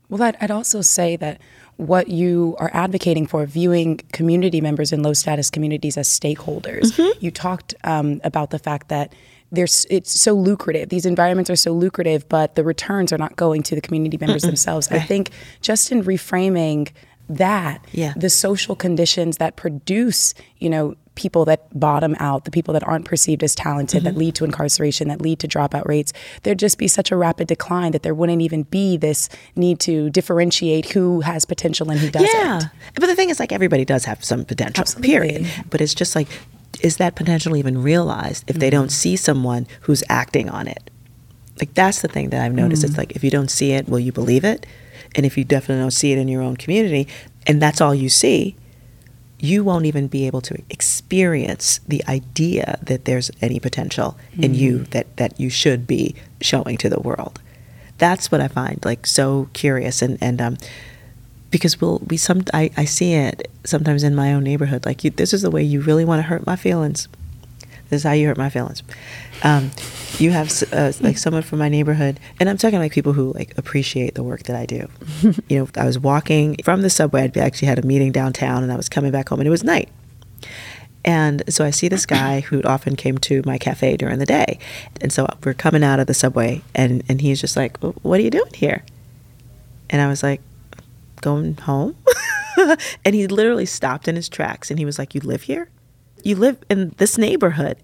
Well, 0.09 0.23
I'd, 0.23 0.37
I'd 0.41 0.51
also 0.51 0.81
say 0.83 1.17
that 1.17 1.41
what 1.77 2.09
you 2.09 2.55
are 2.59 2.71
advocating 2.73 3.27
for, 3.27 3.45
viewing 3.47 3.99
community 4.13 4.61
members 4.61 4.93
in 4.93 5.03
low 5.03 5.13
status 5.13 5.51
communities 5.51 5.97
as 5.97 6.09
stakeholders. 6.09 6.93
Mm-hmm. 6.93 7.25
You 7.25 7.31
talked 7.31 7.75
um, 7.85 8.21
about 8.25 8.51
the 8.51 8.59
fact 8.59 8.89
that 8.89 9.13
there's 9.51 9.87
it's 9.91 10.19
so 10.19 10.33
lucrative. 10.33 10.89
These 10.89 11.07
environments 11.07 11.51
are 11.51 11.57
so 11.57 11.73
lucrative, 11.73 12.29
but 12.29 12.55
the 12.55 12.65
returns 12.65 13.13
are 13.13 13.19
not 13.19 13.37
going 13.37 13.63
to 13.65 13.75
the 13.75 13.81
community 13.81 14.17
members 14.17 14.43
Mm-mm. 14.43 14.47
themselves. 14.49 14.91
Right. 14.91 15.01
I 15.01 15.05
think 15.05 15.31
just 15.61 15.93
in 15.93 16.03
reframing 16.03 16.91
that, 17.29 17.85
yeah. 17.93 18.15
the 18.17 18.31
social 18.31 18.77
conditions 18.77 19.39
that 19.39 19.57
produce, 19.57 20.35
you 20.59 20.69
know, 20.69 20.95
people 21.15 21.45
that 21.45 21.79
bottom 21.79 22.17
out, 22.19 22.45
the 22.45 22.51
people 22.51 22.75
that 22.75 22.83
aren't 22.87 23.05
perceived 23.05 23.43
as 23.43 23.55
talented, 23.55 23.99
mm-hmm. 23.99 24.07
that 24.07 24.17
lead 24.17 24.35
to 24.35 24.45
incarceration, 24.45 25.09
that 25.09 25.21
lead 25.21 25.39
to 25.39 25.49
dropout 25.49 25.87
rates, 25.87 26.13
there'd 26.43 26.59
just 26.59 26.79
be 26.79 26.89
such 26.89 27.13
a 27.13 27.17
rapid 27.17 27.47
decline 27.47 27.93
that 27.93 28.03
there 28.03 28.15
wouldn't 28.15 28.43
even 28.43 28.65
be 28.65 28.97
this 28.97 29.29
need 29.57 29.79
to 29.81 30.11
differentiate 30.11 30.91
who 30.91 31.21
has 31.21 31.45
potential 31.45 31.91
and 31.91 32.01
who 32.01 32.11
doesn't. 32.11 32.29
Yeah. 32.29 32.61
But 32.95 33.07
the 33.07 33.15
thing 33.15 33.31
is, 33.31 33.39
like, 33.39 33.53
everybody 33.53 33.85
does 33.85 34.05
have 34.07 34.25
some 34.25 34.45
potential, 34.45 34.83
Absolutely. 34.83 35.09
period. 35.09 35.47
But 35.71 35.81
it's 35.81 35.95
just 35.95 36.17
like, 36.17 36.29
is 36.81 36.97
that 36.97 37.15
potential 37.15 37.57
even 37.57 37.83
realized 37.83 38.45
if 38.49 38.55
mm-hmm. 38.55 38.61
they 38.61 38.71
don't 38.71 38.91
see 38.91 39.17
someone 39.17 39.67
who's 39.83 40.03
acting 40.09 40.49
on 40.51 40.67
it? 40.67 40.91
Like, 41.61 41.75
that's 41.75 42.03
the 42.03 42.09
thing 42.09 42.31
that 42.31 42.45
I've 42.45 42.53
noticed. 42.53 42.83
Mm-hmm. 42.83 42.91
It's 42.91 42.99
like, 42.99 43.13
if 43.13 43.23
you 43.23 43.31
don't 43.31 43.51
see 43.51 43.73
it, 43.73 43.89
will 43.89 44.01
you 44.01 44.11
believe 44.11 44.45
it? 44.45 44.67
And 45.15 45.25
if 45.25 45.39
you 45.39 45.45
definitely 45.45 45.83
don't 45.83 45.93
see 45.93 46.13
it 46.13 46.19
in 46.19 46.27
your 46.27 46.43
own 46.43 46.57
community, 46.57 47.07
and 47.47 47.63
that's 47.63 47.81
all 47.81 47.95
you 47.95 48.09
see, 48.09 48.57
you 49.45 49.63
won't 49.63 49.85
even 49.85 50.09
be 50.09 50.27
able 50.27 50.41
to 50.41 50.63
experience 50.71 51.79
the 51.87 52.03
idea 52.09 52.79
that 52.83 53.05
there's 53.05 53.31
any 53.43 53.61
potential 53.61 54.17
mm-hmm. 54.33 54.45
in 54.45 54.55
you 54.55 54.79
mm. 54.79 54.91
that, 54.91 55.17
that 55.19 55.39
you 55.39 55.51
should 55.51 55.87
be 55.87 56.15
showing 56.41 56.79
to 56.79 56.89
the 56.89 57.01
world. 57.01 57.41
That's 57.99 58.33
what 58.33 58.41
I 58.41 58.49
find 58.49 58.85
like 58.85 59.07
so 59.07 59.49
curious 59.53 60.03
and, 60.03 60.19
and 60.21 60.41
um, 60.41 60.57
because 61.51 61.81
we'll 61.81 62.01
we 62.09 62.17
some 62.17 62.43
I, 62.53 62.71
I 62.77 62.85
see 62.85 63.13
it 63.13 63.49
sometimes 63.63 64.03
in 64.03 64.15
my 64.15 64.33
own 64.33 64.43
neighborhood 64.43 64.85
like 64.85 65.05
you, 65.05 65.11
this 65.11 65.33
is 65.33 65.43
the 65.43 65.53
way 65.53 65.63
you 65.63 65.81
really 65.81 66.05
want 66.05 66.19
to 66.19 66.25
hurt 66.25 66.45
my 66.45 66.57
feelings 66.57 67.07
this 67.91 68.01
is 68.01 68.03
how 68.03 68.11
you 68.11 68.27
hurt 68.27 68.37
my 68.37 68.51
feelings 68.51 68.83
um, 69.43 69.71
you 70.19 70.31
have 70.31 70.53
uh, 70.73 70.93
like 71.01 71.19
someone 71.19 71.43
from 71.43 71.59
my 71.59 71.69
neighborhood, 71.69 72.21
and 72.39 72.49
I'm 72.49 72.57
talking 72.57 72.79
like 72.79 72.93
people 72.93 73.13
who 73.13 73.33
like 73.33 73.57
appreciate 73.59 74.15
the 74.15 74.23
work 74.23 74.45
that 74.45 74.57
I 74.57 74.67
do. 74.67 74.89
you 75.49 75.59
know, 75.59 75.69
I 75.77 75.85
was 75.85 75.99
walking 75.99 76.57
from 76.65 76.83
the 76.83 76.91
subway. 76.91 77.25
I'd 77.25 77.37
actually 77.37 77.69
had 77.69 77.79
a 77.79 77.87
meeting 77.87 78.13
downtown, 78.13 78.63
and 78.63 78.73
I 78.73 78.77
was 78.77 78.89
coming 78.89 79.13
back 79.13 79.29
home, 79.29 79.41
and 79.41 79.47
it 79.47 79.51
was 79.51 79.65
night. 79.65 79.91
And 81.05 81.43
so 81.49 81.65
I 81.65 81.71
see 81.71 81.89
this 81.89 82.07
guy 82.07 82.41
who 82.41 82.63
often 82.63 82.97
came 82.97 83.19
to 83.19 83.43
my 83.45 83.59
cafe 83.59 83.97
during 83.97 84.19
the 84.19 84.27
day. 84.27 84.59
And 85.01 85.13
so 85.13 85.27
we're 85.45 85.53
coming 85.53 85.85
out 85.85 86.01
of 86.01 86.07
the 86.07 86.15
subway, 86.15 86.63
and, 86.75 87.03
and 87.09 87.21
he's 87.21 87.41
just 87.41 87.57
like, 87.57 87.77
What 87.79 88.21
are 88.21 88.23
you 88.23 88.31
doing 88.31 88.55
here? 88.55 88.85
And 89.91 90.01
I 90.01 90.09
was 90.09 90.23
like, 90.23 90.41
Going 91.21 91.57
home? 91.57 91.97
and 93.05 93.15
he 93.15 93.27
literally 93.27 93.67
stopped 93.67 94.09
in 94.09 94.17
his 94.17 94.29
tracks 94.29 94.71
and 94.71 94.79
he 94.79 94.85
was 94.85 94.99
like, 94.99 95.15
You 95.15 95.21
live 95.21 95.43
here? 95.43 95.69
You 96.23 96.37
live 96.37 96.59
in 96.71 96.95
this 96.97 97.19
neighborhood? 97.19 97.77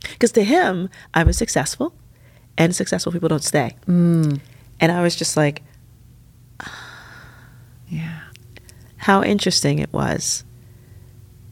Because 0.00 0.32
to 0.32 0.44
him, 0.44 0.88
I 1.14 1.24
was 1.24 1.36
successful, 1.36 1.94
and 2.56 2.74
successful 2.74 3.12
people 3.12 3.28
don't 3.28 3.44
stay. 3.44 3.76
Mm. 3.86 4.40
And 4.80 4.92
I 4.92 5.02
was 5.02 5.16
just 5.16 5.36
like, 5.36 5.62
yeah. 7.88 8.20
How 8.96 9.22
interesting 9.22 9.78
it 9.78 9.92
was, 9.92 10.44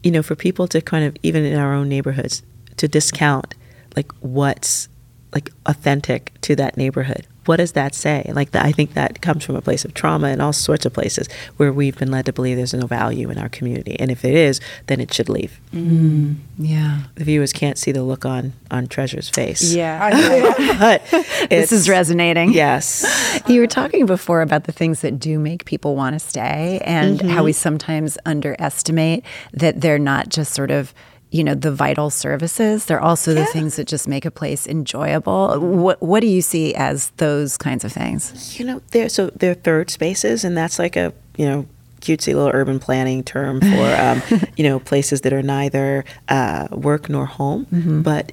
you 0.03 0.11
know, 0.11 0.21
for 0.21 0.35
people 0.35 0.67
to 0.67 0.81
kind 0.81 1.05
of, 1.05 1.15
even 1.23 1.45
in 1.45 1.57
our 1.57 1.73
own 1.73 1.89
neighborhoods, 1.89 2.43
to 2.77 2.87
discount 2.87 3.55
like 3.95 4.11
what's 4.19 4.87
like 5.33 5.49
authentic 5.65 6.31
to 6.41 6.55
that 6.55 6.77
neighborhood 6.77 7.27
what 7.47 7.57
does 7.57 7.73
that 7.73 7.95
say? 7.95 8.29
Like, 8.33 8.51
the, 8.51 8.63
I 8.63 8.71
think 8.71 8.93
that 8.93 9.21
comes 9.21 9.43
from 9.43 9.55
a 9.55 9.61
place 9.61 9.85
of 9.85 9.93
trauma 9.93 10.27
and 10.27 10.41
all 10.41 10.53
sorts 10.53 10.85
of 10.85 10.93
places 10.93 11.27
where 11.57 11.71
we've 11.71 11.97
been 11.97 12.11
led 12.11 12.25
to 12.25 12.33
believe 12.33 12.57
there's 12.57 12.73
no 12.73 12.87
value 12.87 13.29
in 13.29 13.37
our 13.37 13.49
community, 13.49 13.99
and 13.99 14.11
if 14.11 14.25
it 14.25 14.33
is, 14.33 14.59
then 14.87 14.99
it 14.99 15.13
should 15.13 15.29
leave. 15.29 15.59
Mm, 15.73 16.35
yeah, 16.57 17.03
the 17.15 17.23
viewers 17.23 17.53
can't 17.53 17.77
see 17.77 17.91
the 17.91 18.03
look 18.03 18.25
on 18.25 18.53
on 18.69 18.87
Treasure's 18.87 19.29
face. 19.29 19.73
Yeah, 19.73 20.09
but 20.79 21.05
this 21.49 21.71
is 21.71 21.87
resonating. 21.89 22.53
Yes, 22.53 23.05
you 23.47 23.61
were 23.61 23.67
talking 23.67 24.05
before 24.05 24.41
about 24.41 24.65
the 24.65 24.71
things 24.71 25.01
that 25.01 25.19
do 25.19 25.39
make 25.39 25.65
people 25.65 25.95
want 25.95 26.13
to 26.13 26.19
stay, 26.19 26.81
and 26.83 27.19
mm-hmm. 27.19 27.29
how 27.29 27.43
we 27.43 27.53
sometimes 27.53 28.17
underestimate 28.25 29.23
that 29.53 29.81
they're 29.81 29.99
not 29.99 30.29
just 30.29 30.53
sort 30.53 30.71
of 30.71 30.93
you 31.31 31.43
know 31.43 31.55
the 31.55 31.71
vital 31.71 32.09
services. 32.09 32.85
They're 32.85 33.01
also 33.01 33.33
yeah. 33.33 33.41
the 33.41 33.45
things 33.47 33.75
that 33.75 33.87
just 33.87 34.07
make 34.07 34.25
a 34.25 34.31
place 34.31 34.67
enjoyable. 34.67 35.59
What 35.59 36.01
what 36.01 36.21
do 36.21 36.27
you 36.27 36.41
see 36.41 36.73
as 36.75 37.09
those 37.17 37.57
kinds 37.57 37.83
of 37.83 37.91
things? 37.91 38.57
You 38.59 38.65
know 38.65 38.81
they're 38.91 39.09
so 39.09 39.31
they're 39.35 39.53
third 39.53 39.89
spaces 39.89 40.43
and 40.43 40.57
that's 40.57 40.79
like 40.79 40.95
a 40.95 41.13
you 41.37 41.45
know 41.45 41.65
cutesy 42.01 42.33
little 42.33 42.51
urban 42.53 42.79
planning 42.79 43.23
term 43.23 43.59
for 43.59 43.95
um, 43.99 44.21
you 44.55 44.63
know 44.63 44.79
places 44.79 45.21
that 45.21 45.33
are 45.33 45.43
neither 45.43 46.05
uh, 46.29 46.67
work 46.71 47.09
nor 47.09 47.25
home. 47.25 47.65
Mm-hmm. 47.65 48.01
but 48.01 48.31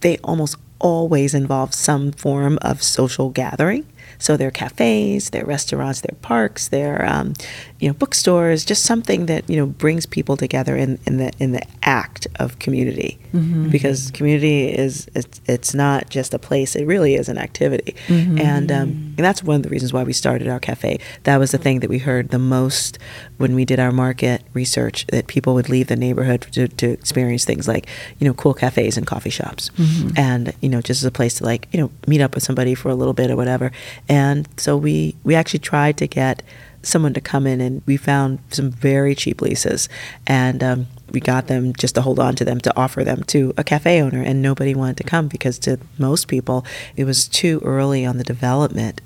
they 0.00 0.18
almost 0.18 0.56
always 0.80 1.34
involve 1.34 1.74
some 1.74 2.12
form 2.12 2.58
of 2.62 2.82
social 2.82 3.30
gathering 3.30 3.84
so 4.18 4.36
there 4.36 4.48
are 4.48 4.52
cafes, 4.52 5.30
there 5.30 5.44
are 5.44 5.46
restaurants, 5.46 6.00
there 6.00 6.12
are 6.12 6.22
parks, 6.22 6.68
there 6.68 7.00
are 7.00 7.06
um, 7.06 7.34
you 7.78 7.88
know 7.88 7.94
bookstores, 7.94 8.64
just 8.64 8.84
something 8.84 9.26
that 9.26 9.48
you 9.48 9.56
know 9.56 9.66
brings 9.66 10.06
people 10.06 10.36
together 10.36 10.76
in, 10.76 10.98
in 11.06 11.18
the 11.18 11.32
in 11.38 11.52
the 11.52 11.62
act 11.82 12.26
of 12.36 12.58
community. 12.58 13.18
Mm-hmm. 13.32 13.68
Because 13.68 14.10
community 14.10 14.68
is 14.68 15.08
it's, 15.14 15.40
it's 15.46 15.74
not 15.74 16.10
just 16.10 16.34
a 16.34 16.38
place; 16.38 16.74
it 16.74 16.84
really 16.84 17.14
is 17.14 17.28
an 17.28 17.38
activity, 17.38 17.94
mm-hmm. 18.06 18.38
and 18.38 18.72
um, 18.72 18.88
and 18.88 19.18
that's 19.18 19.42
one 19.42 19.56
of 19.56 19.62
the 19.62 19.68
reasons 19.68 19.92
why 19.92 20.02
we 20.02 20.12
started 20.12 20.48
our 20.48 20.60
cafe. 20.60 20.98
That 21.22 21.36
was 21.38 21.52
the 21.52 21.58
thing 21.58 21.80
that 21.80 21.90
we 21.90 21.98
heard 21.98 22.30
the 22.30 22.38
most 22.38 22.98
when 23.38 23.54
we 23.54 23.64
did 23.64 23.80
our 23.80 23.92
market 23.92 24.42
research 24.52 25.06
that 25.06 25.26
people 25.26 25.54
would 25.54 25.68
leave 25.68 25.86
the 25.86 25.96
neighborhood 25.96 26.42
to, 26.52 26.68
to 26.68 26.90
experience 26.90 27.44
things 27.44 27.66
like 27.66 27.86
you 28.18 28.26
know 28.26 28.34
cool 28.34 28.54
cafes 28.54 28.96
and 28.96 29.06
coffee 29.06 29.30
shops, 29.30 29.70
mm-hmm. 29.70 30.10
and 30.16 30.52
you 30.60 30.68
know 30.68 30.82
just 30.82 31.00
as 31.00 31.04
a 31.04 31.10
place 31.10 31.34
to 31.34 31.44
like 31.44 31.66
you 31.72 31.80
know 31.80 31.90
meet 32.06 32.20
up 32.20 32.34
with 32.34 32.44
somebody 32.44 32.74
for 32.74 32.90
a 32.90 32.94
little 32.94 33.14
bit 33.14 33.30
or 33.30 33.36
whatever. 33.36 33.72
And 34.08 34.48
so 34.56 34.76
we, 34.76 35.16
we 35.24 35.34
actually 35.34 35.60
tried 35.60 35.96
to 35.98 36.06
get 36.06 36.42
someone 36.82 37.14
to 37.14 37.20
come 37.20 37.46
in 37.46 37.60
and 37.60 37.82
we 37.86 37.96
found 37.96 38.38
some 38.50 38.70
very 38.70 39.14
cheap 39.14 39.40
leases 39.40 39.88
and 40.26 40.62
um, 40.62 40.86
we 41.10 41.20
got 41.20 41.48
them 41.48 41.72
just 41.72 41.94
to 41.94 42.02
hold 42.02 42.20
on 42.20 42.34
to 42.36 42.44
them 42.44 42.60
to 42.60 42.76
offer 42.76 43.02
them 43.02 43.22
to 43.24 43.52
a 43.56 43.64
cafe 43.64 44.00
owner 44.00 44.22
and 44.22 44.40
nobody 44.40 44.74
wanted 44.74 44.96
to 44.96 45.04
come 45.04 45.26
because 45.28 45.58
to 45.58 45.78
most 45.98 46.28
people 46.28 46.64
it 46.96 47.04
was 47.04 47.26
too 47.26 47.60
early 47.64 48.06
on 48.06 48.16
the 48.16 48.24
development 48.24 49.00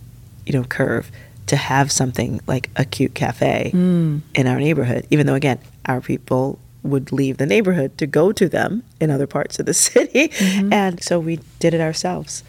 you 0.45 0.53
know 0.53 0.64
curve 0.64 1.11
to 1.46 1.57
have 1.57 1.90
something 1.90 2.40
like 2.46 2.70
a 2.76 2.85
cute 2.85 3.14
cafe 3.14 3.70
mm. 3.74 4.20
in 4.35 4.46
our 4.46 4.59
neighborhood 4.59 5.07
even 5.11 5.26
though 5.26 5.35
again 5.35 5.59
our 5.87 6.00
people 6.00 6.59
would 6.83 7.12
leave 7.12 7.38
the 7.38 7.46
neighborhood 7.46 7.96
to 7.96 8.07
go 8.07 8.33
to 8.33 8.48
them 8.48 8.83
in 9.00 9.11
other 9.11 9.26
parts 9.26 9.59
of 9.59 9.66
the 9.66 9.74
city 9.88 10.28
mm-hmm. 10.28 10.72
and 10.72 11.02
so 11.02 11.18
we 11.18 11.38
did 11.59 11.74
it 11.74 11.81
ourselves 11.81 12.42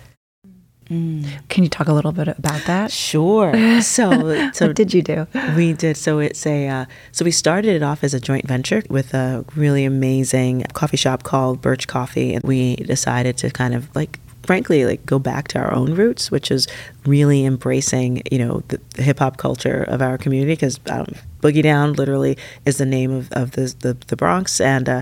Mm. 0.89 1.25
Can 1.49 1.63
you 1.63 1.69
talk 1.69 1.87
a 1.87 1.93
little 1.93 2.11
bit 2.11 2.27
about 2.27 2.63
that? 2.65 2.91
Sure. 2.91 3.53
So, 3.83 4.51
so 4.51 4.67
what 4.67 4.75
did 4.75 4.93
you 4.93 5.01
do? 5.01 5.27
We 5.55 5.73
did. 5.73 5.97
So 5.97 6.19
it's 6.19 6.45
a. 6.45 6.67
Uh, 6.67 6.85
so 7.11 7.25
we 7.25 7.31
started 7.31 7.75
it 7.75 7.83
off 7.83 8.03
as 8.03 8.13
a 8.13 8.19
joint 8.19 8.47
venture 8.47 8.81
with 8.89 9.13
a 9.13 9.45
really 9.55 9.83
amazing 9.83 10.63
coffee 10.73 10.97
shop 10.97 11.23
called 11.23 11.61
Birch 11.61 11.87
Coffee, 11.87 12.33
and 12.33 12.43
we 12.43 12.75
decided 12.77 13.37
to 13.37 13.49
kind 13.49 13.73
of 13.73 13.93
like 13.95 14.19
frankly 14.43 14.85
like 14.85 15.05
go 15.05 15.17
back 15.17 15.47
to 15.47 15.57
our 15.57 15.73
own 15.73 15.93
roots 15.93 16.29
which 16.29 16.51
is 16.51 16.67
really 17.05 17.45
embracing 17.45 18.21
you 18.31 18.37
know 18.37 18.61
the, 18.67 18.79
the 18.95 19.03
hip 19.03 19.19
hop 19.19 19.37
culture 19.37 19.83
of 19.83 20.01
our 20.01 20.17
community 20.17 20.53
because 20.53 20.79
um, 20.89 21.07
boogie 21.41 21.63
down 21.63 21.93
literally 21.93 22.37
is 22.65 22.77
the 22.77 22.85
name 22.85 23.11
of, 23.11 23.31
of 23.31 23.51
the, 23.51 23.73
the, 23.79 23.93
the 24.07 24.15
bronx 24.15 24.59
and 24.61 24.87
uh, 24.89 25.01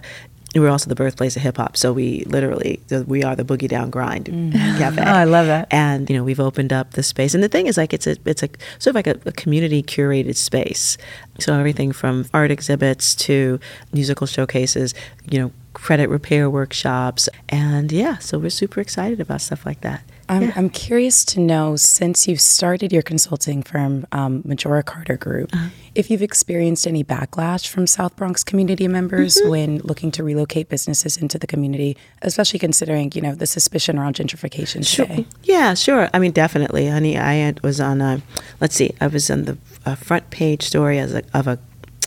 we're 0.60 0.70
also 0.70 0.90
the 0.90 0.96
birthplace 0.96 1.36
of 1.38 1.42
hip 1.44 1.58
hop, 1.58 1.78
so 1.78 1.94
we 1.94 2.26
literally 2.26 2.82
we 3.08 3.24
are 3.24 3.36
the 3.36 3.46
boogie 3.46 3.70
down 3.70 3.90
grind 3.90 4.26
mm. 4.26 4.52
cafe. 4.78 5.02
oh, 5.06 5.06
I 5.06 5.24
love 5.24 5.48
that. 5.48 5.68
And 5.72 6.10
you 6.10 6.18
know, 6.18 6.24
we've 6.24 6.40
opened 6.40 6.74
up 6.74 6.92
the 6.92 7.04
space, 7.04 7.34
and 7.34 7.42
the 7.42 7.48
thing 7.48 7.68
is, 7.68 7.78
like, 7.78 7.94
it's 7.94 8.06
a 8.06 8.18
it's 8.26 8.44
a 8.44 8.50
sort 8.78 8.88
of 8.88 8.96
like 8.96 9.08
a, 9.08 9.18
a 9.26 9.32
community 9.32 9.82
curated 9.82 10.36
space. 10.36 10.98
So 11.40 11.54
everything 11.54 11.94
from 11.94 12.26
art 12.34 12.52
exhibits 12.52 13.16
to 13.16 13.60
musical 13.94 14.28
showcases, 14.28 14.94
you 15.30 15.40
know, 15.40 15.52
credit 15.82 16.10
repair 16.10 16.50
workshops, 16.50 17.28
and 17.50 17.92
yeah, 17.92 18.18
so 18.20 18.38
we're 18.38 18.50
super 18.50 18.80
excited 18.80 19.20
about 19.20 19.42
stuff 19.42 19.66
like 19.66 19.82
that. 19.82 20.04
I'm, 20.30 20.44
yeah. 20.44 20.54
I'm 20.56 20.70
curious 20.70 21.26
to 21.26 21.42
know 21.42 21.76
since 21.76 22.26
you've 22.26 22.40
started 22.40 22.94
your 22.94 23.02
consulting 23.02 23.64
firm, 23.64 24.06
um, 24.14 24.44
Majora 24.46 24.82
Carter 24.84 25.18
Group, 25.18 25.54
uh-huh. 25.54 25.70
if 25.94 26.10
you've 26.10 26.22
experienced 26.22 26.88
any 26.88 27.04
backlash 27.04 27.68
from 27.68 27.86
South 27.86 28.16
Bronx 28.16 28.44
community 28.44 28.88
members 28.88 29.38
mm-hmm. 29.38 29.50
when 29.50 29.78
looking 29.80 30.10
to 30.12 30.24
relocate 30.24 30.70
businesses 30.70 31.18
into 31.18 31.38
the 31.38 31.48
community, 31.48 31.98
especially 32.22 32.60
considering 32.60 33.12
you 33.14 33.22
know 33.22 33.36
the 33.36 33.48
suspicion 33.48 33.98
around 33.98 34.16
gentrification 34.16 34.88
sure. 34.88 35.06
today. 35.06 35.26
Yeah, 35.44 35.74
sure. 35.74 36.10
I 36.14 36.20
mean, 36.20 36.32
definitely, 36.32 36.88
honey. 36.88 37.18
I 37.18 37.54
was 37.64 37.82
on. 37.82 38.00
A, 38.02 38.22
let's 38.62 38.76
see, 38.76 38.92
I 39.02 39.08
was 39.08 39.30
on 39.30 39.44
the 39.44 39.58
front 39.98 40.30
page 40.30 40.64
story 40.64 41.00
as 41.00 41.14
a, 41.14 41.24
of 41.34 41.48
a 41.48 41.60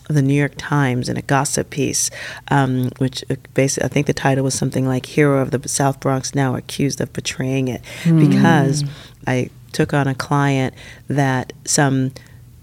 the 0.08 0.22
New 0.22 0.34
York 0.34 0.52
Times 0.56 1.08
in 1.08 1.16
a 1.16 1.22
gossip 1.22 1.70
piece, 1.70 2.10
um, 2.48 2.90
which 2.98 3.24
uh, 3.30 3.36
basically 3.54 3.86
I 3.86 3.88
think 3.88 4.06
the 4.06 4.14
title 4.14 4.44
was 4.44 4.54
something 4.54 4.86
like 4.86 5.06
"Hero 5.06 5.40
of 5.40 5.50
the 5.50 5.68
South 5.68 6.00
Bronx 6.00 6.34
Now 6.34 6.56
Accused 6.56 7.00
of 7.00 7.12
Betraying 7.12 7.68
It," 7.68 7.82
mm. 8.02 8.28
because 8.28 8.84
I 9.26 9.50
took 9.72 9.94
on 9.94 10.06
a 10.06 10.14
client 10.14 10.74
that 11.08 11.52
some 11.64 12.12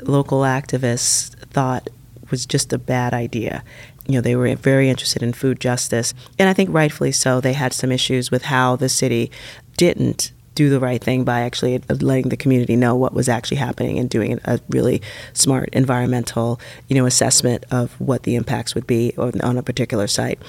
local 0.04 0.42
activists 0.42 1.36
thought 1.50 1.90
was 2.30 2.46
just 2.46 2.72
a 2.72 2.78
bad 2.78 3.14
idea. 3.14 3.64
You 4.08 4.16
know, 4.16 4.22
they 4.22 4.36
were 4.36 4.56
very 4.56 4.90
interested 4.90 5.22
in 5.22 5.34
food 5.34 5.60
justice, 5.60 6.14
and 6.40 6.50
I 6.50 6.54
think 6.54 6.70
rightfully 6.72 7.12
so. 7.12 7.42
They 7.42 7.54
had 7.54 7.74
some 7.74 7.92
issues 7.92 8.32
with 8.32 8.44
how 8.44 8.76
the 8.76 8.90
city 8.90 9.32
didn't 9.78 10.32
do 10.54 10.70
the 10.70 10.80
right 10.80 11.02
thing 11.02 11.24
by 11.24 11.42
actually 11.42 11.78
letting 11.90 12.30
the 12.30 12.38
community 12.38 12.76
know 12.76 12.96
what 12.96 13.14
was 13.14 13.30
actually 13.30 13.58
happening 13.58 13.98
and 13.98 14.10
doing 14.10 14.40
a 14.46 14.60
really 14.70 15.02
smart 15.34 15.70
environmental, 15.72 16.60
you 16.88 16.96
know, 16.96 17.06
assessment 17.06 17.64
of 17.72 17.94
what 18.00 18.24
the 18.24 18.36
impacts 18.36 18.76
would 18.76 18.86
be 18.86 19.14
on 19.18 19.58
a 19.58 19.64
particular 19.64 20.08
site. 20.08 20.40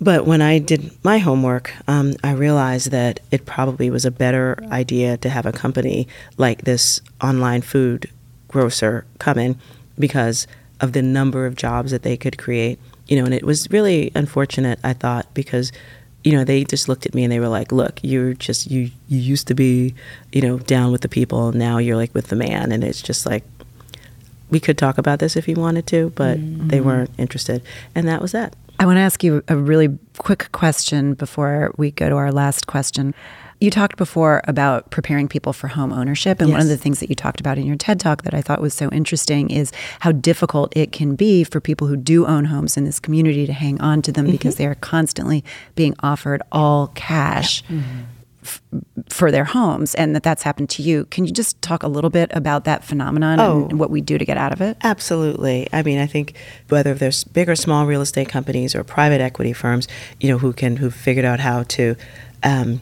But 0.00 0.26
when 0.26 0.40
I 0.40 0.58
did 0.58 0.92
my 1.04 1.18
homework, 1.18 1.72
um, 1.88 2.14
I 2.22 2.32
realized 2.32 2.92
that 2.92 3.20
it 3.30 3.46
probably 3.46 3.90
was 3.90 4.04
a 4.04 4.10
better 4.10 4.56
idea 4.70 5.16
to 5.18 5.28
have 5.28 5.44
a 5.44 5.52
company 5.52 6.06
like 6.36 6.62
this 6.62 7.00
online 7.20 7.62
food 7.62 8.08
grocer 8.46 9.06
come 9.18 9.38
in 9.38 9.58
because 9.98 10.46
of 10.80 10.92
the 10.92 11.02
number 11.02 11.46
of 11.46 11.56
jobs 11.56 11.90
that 11.90 12.02
they 12.02 12.16
could 12.16 12.38
create. 12.38 12.78
You 13.08 13.18
know, 13.18 13.24
and 13.24 13.34
it 13.34 13.44
was 13.44 13.70
really 13.70 14.12
unfortunate, 14.14 14.78
I 14.84 14.92
thought, 14.92 15.32
because 15.34 15.72
you 16.24 16.32
know, 16.32 16.44
they 16.44 16.64
just 16.64 16.88
looked 16.88 17.06
at 17.06 17.14
me 17.14 17.24
and 17.24 17.32
they 17.32 17.40
were 17.40 17.48
like, 17.48 17.72
"Look, 17.72 18.00
you're 18.02 18.34
just 18.34 18.70
you 18.70 18.90
you 19.08 19.18
used 19.18 19.46
to 19.48 19.54
be, 19.54 19.94
you 20.32 20.42
know, 20.42 20.58
down 20.58 20.92
with 20.92 21.02
the 21.02 21.08
people, 21.08 21.52
now 21.52 21.78
you're 21.78 21.96
like 21.96 22.14
with 22.14 22.28
the 22.28 22.36
man." 22.36 22.72
And 22.72 22.82
it's 22.84 23.02
just 23.02 23.24
like 23.24 23.44
we 24.50 24.60
could 24.60 24.78
talk 24.78 24.98
about 24.98 25.18
this 25.18 25.36
if 25.36 25.46
you 25.46 25.56
wanted 25.56 25.86
to, 25.88 26.10
but 26.16 26.38
mm-hmm. 26.38 26.68
they 26.68 26.80
weren't 26.80 27.10
interested. 27.18 27.62
And 27.94 28.08
that 28.08 28.20
was 28.20 28.32
that. 28.32 28.56
I 28.80 28.86
want 28.86 28.96
to 28.96 29.02
ask 29.02 29.24
you 29.24 29.42
a 29.48 29.56
really 29.56 29.98
quick 30.18 30.50
question 30.52 31.14
before 31.14 31.72
we 31.76 31.90
go 31.90 32.08
to 32.08 32.14
our 32.14 32.30
last 32.30 32.66
question. 32.66 33.14
You 33.60 33.70
talked 33.72 33.96
before 33.96 34.40
about 34.44 34.90
preparing 34.90 35.26
people 35.26 35.52
for 35.52 35.68
home 35.68 35.92
ownership. 35.92 36.40
And 36.40 36.50
yes. 36.50 36.54
one 36.54 36.62
of 36.62 36.68
the 36.68 36.76
things 36.76 37.00
that 37.00 37.08
you 37.08 37.16
talked 37.16 37.40
about 37.40 37.58
in 37.58 37.66
your 37.66 37.76
TED 37.76 37.98
talk 37.98 38.22
that 38.22 38.34
I 38.34 38.40
thought 38.40 38.60
was 38.60 38.72
so 38.72 38.88
interesting 38.90 39.50
is 39.50 39.72
how 40.00 40.12
difficult 40.12 40.76
it 40.76 40.92
can 40.92 41.16
be 41.16 41.42
for 41.42 41.60
people 41.60 41.88
who 41.88 41.96
do 41.96 42.24
own 42.26 42.44
homes 42.44 42.76
in 42.76 42.84
this 42.84 43.00
community 43.00 43.46
to 43.46 43.52
hang 43.52 43.80
on 43.80 44.00
to 44.02 44.12
them 44.12 44.26
mm-hmm. 44.26 44.32
because 44.32 44.56
they 44.56 44.66
are 44.66 44.76
constantly 44.76 45.44
being 45.74 45.94
offered 46.00 46.42
all 46.52 46.88
cash. 46.88 47.62
Mm-hmm. 47.64 48.02
for 49.10 49.30
their 49.30 49.44
homes, 49.44 49.94
and 49.96 50.14
that 50.14 50.22
that's 50.22 50.42
happened 50.42 50.70
to 50.70 50.82
you. 50.82 51.04
Can 51.06 51.26
you 51.26 51.32
just 51.32 51.60
talk 51.60 51.82
a 51.82 51.88
little 51.88 52.08
bit 52.08 52.30
about 52.32 52.64
that 52.64 52.82
phenomenon 52.82 53.40
oh, 53.40 53.62
and, 53.62 53.70
and 53.72 53.80
what 53.80 53.90
we 53.90 54.00
do 54.00 54.16
to 54.16 54.24
get 54.24 54.38
out 54.38 54.52
of 54.52 54.62
it? 54.62 54.78
Absolutely. 54.82 55.68
I 55.70 55.82
mean, 55.82 55.98
I 55.98 56.06
think 56.06 56.34
whether 56.68 56.94
there's 56.94 57.24
big 57.24 57.50
or 57.50 57.56
small 57.56 57.84
real 57.84 58.00
estate 58.00 58.28
companies 58.30 58.74
or 58.74 58.84
private 58.84 59.20
equity 59.20 59.52
firms, 59.52 59.86
you 60.18 60.30
know, 60.30 60.38
who 60.38 60.54
can 60.54 60.76
who 60.76 60.90
figured 60.90 61.26
out 61.26 61.40
how 61.40 61.64
to 61.64 61.94
um, 62.42 62.80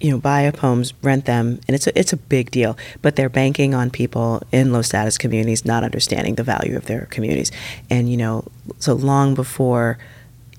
you 0.00 0.10
know, 0.10 0.18
buy 0.18 0.46
up 0.46 0.58
homes, 0.58 0.92
rent 1.02 1.24
them, 1.24 1.60
and 1.66 1.74
it's 1.74 1.86
a, 1.86 1.98
it's 1.98 2.12
a 2.12 2.16
big 2.16 2.50
deal. 2.50 2.76
But 3.00 3.16
they're 3.16 3.28
banking 3.28 3.74
on 3.74 3.90
people 3.90 4.42
in 4.52 4.72
low 4.72 4.82
status 4.82 5.16
communities 5.16 5.64
not 5.64 5.84
understanding 5.84 6.34
the 6.34 6.42
value 6.42 6.76
of 6.76 6.86
their 6.86 7.06
communities, 7.06 7.50
and 7.88 8.10
you 8.10 8.16
know, 8.16 8.44
so 8.78 8.94
long 8.94 9.34
before 9.34 9.98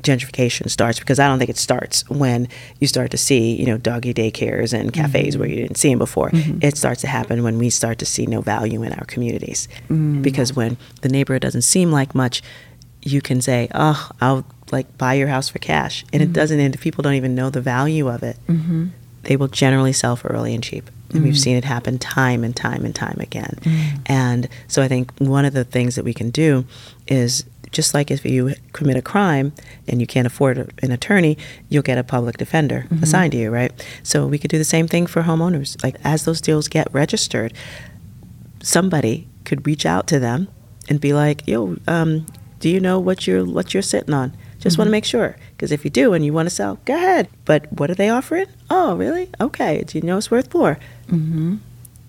gentrification 0.01 0.69
starts, 0.69 0.99
because 0.99 1.19
I 1.19 1.27
don't 1.27 1.37
think 1.37 1.49
it 1.49 1.57
starts 1.57 2.07
when 2.09 2.47
you 2.79 2.87
start 2.87 3.11
to 3.11 3.17
see 3.17 3.55
you 3.55 3.65
know 3.65 3.77
doggy 3.77 4.13
daycares 4.13 4.73
and 4.73 4.91
cafes 4.91 5.33
mm-hmm. 5.33 5.39
where 5.39 5.49
you 5.49 5.55
didn't 5.57 5.77
see 5.77 5.89
them 5.89 5.99
before. 5.99 6.31
Mm-hmm. 6.31 6.59
It 6.61 6.75
starts 6.75 7.01
to 7.01 7.07
happen 7.07 7.43
when 7.43 7.59
we 7.59 7.69
start 7.69 7.99
to 7.99 8.05
see 8.05 8.25
no 8.25 8.41
value 8.41 8.81
in 8.81 8.93
our 8.93 9.05
communities, 9.05 9.67
mm-hmm. 9.83 10.23
because 10.23 10.55
when 10.55 10.77
the 11.01 11.09
neighborhood 11.09 11.43
doesn't 11.43 11.61
seem 11.61 11.91
like 11.91 12.15
much, 12.15 12.41
you 13.03 13.21
can 13.21 13.41
say, 13.41 13.69
oh, 13.75 14.09
I'll 14.19 14.45
like 14.71 14.97
buy 14.97 15.13
your 15.13 15.27
house 15.27 15.47
for 15.47 15.59
cash, 15.59 16.05
and 16.11 16.23
it 16.23 16.25
mm-hmm. 16.25 16.33
doesn't. 16.33 16.59
And 16.59 16.79
people 16.79 17.03
don't 17.03 17.13
even 17.13 17.35
know 17.35 17.51
the 17.51 17.61
value 17.61 18.07
of 18.07 18.23
it 18.23 18.37
mm-hmm 18.47 18.87
they 19.27 19.35
will 19.35 19.47
generally 19.47 19.93
sell 19.93 20.15
for 20.15 20.29
early 20.29 20.55
and 20.55 20.63
cheap. 20.63 20.89
And 21.11 21.21
mm. 21.21 21.25
we've 21.25 21.37
seen 21.37 21.55
it 21.55 21.63
happen 21.63 21.99
time 21.99 22.43
and 22.43 22.55
time 22.55 22.83
and 22.83 22.95
time 22.95 23.17
again. 23.19 23.59
Mm. 23.61 24.01
And 24.07 24.49
so 24.67 24.81
I 24.81 24.87
think 24.87 25.11
one 25.19 25.45
of 25.45 25.53
the 25.53 25.63
things 25.63 25.95
that 25.95 26.03
we 26.03 26.13
can 26.13 26.29
do 26.29 26.65
is 27.07 27.45
just 27.71 27.93
like 27.93 28.09
if 28.09 28.25
you 28.25 28.55
commit 28.71 28.95
a 28.95 29.01
crime 29.01 29.51
and 29.87 29.99
you 29.99 30.07
can't 30.07 30.25
afford 30.25 30.73
an 30.81 30.91
attorney, 30.91 31.37
you'll 31.69 31.83
get 31.83 31.97
a 31.97 32.03
public 32.03 32.37
defender 32.37 32.85
mm-hmm. 32.89 33.03
assigned 33.03 33.33
to 33.33 33.37
you, 33.37 33.51
right? 33.51 33.71
So 34.03 34.25
we 34.25 34.39
could 34.39 34.49
do 34.49 34.57
the 34.57 34.63
same 34.63 34.87
thing 34.87 35.05
for 35.05 35.23
homeowners. 35.23 35.81
Like 35.83 35.97
as 36.03 36.23
those 36.23 36.39
deals 36.39 36.69
get 36.69 36.87
registered, 36.93 37.53
somebody 38.63 39.27
could 39.43 39.67
reach 39.67 39.85
out 39.85 40.07
to 40.07 40.19
them 40.19 40.47
and 40.89 41.01
be 41.01 41.13
like, 41.13 41.45
"Yo, 41.45 41.75
um, 41.87 42.25
do 42.59 42.69
you 42.69 42.79
know 42.79 42.99
what 42.99 43.27
you're 43.27 43.45
what 43.45 43.73
you're 43.73 43.83
sitting 43.83 44.13
on? 44.13 44.35
Just 44.59 44.73
Mm-hmm. 44.73 44.81
want 44.81 44.87
to 44.87 44.91
make 44.91 45.05
sure. 45.05 45.35
Because 45.51 45.71
if 45.71 45.83
you 45.85 45.91
do 45.91 46.13
and 46.13 46.25
you 46.25 46.33
want 46.33 46.47
to 46.47 46.55
sell, 46.55 46.79
go 46.85 46.95
ahead. 46.95 47.27
But 47.45 47.71
what 47.73 47.89
are 47.91 47.95
they 47.95 48.09
offering? 48.09 48.47
Oh, 48.69 48.95
really? 48.95 49.29
Okay. 49.39 49.83
Do 49.85 49.97
you 49.97 50.03
know 50.03 50.17
it's 50.17 50.31
worth 50.31 50.53
more? 50.53 50.77
Mm-hmm. 51.09 51.57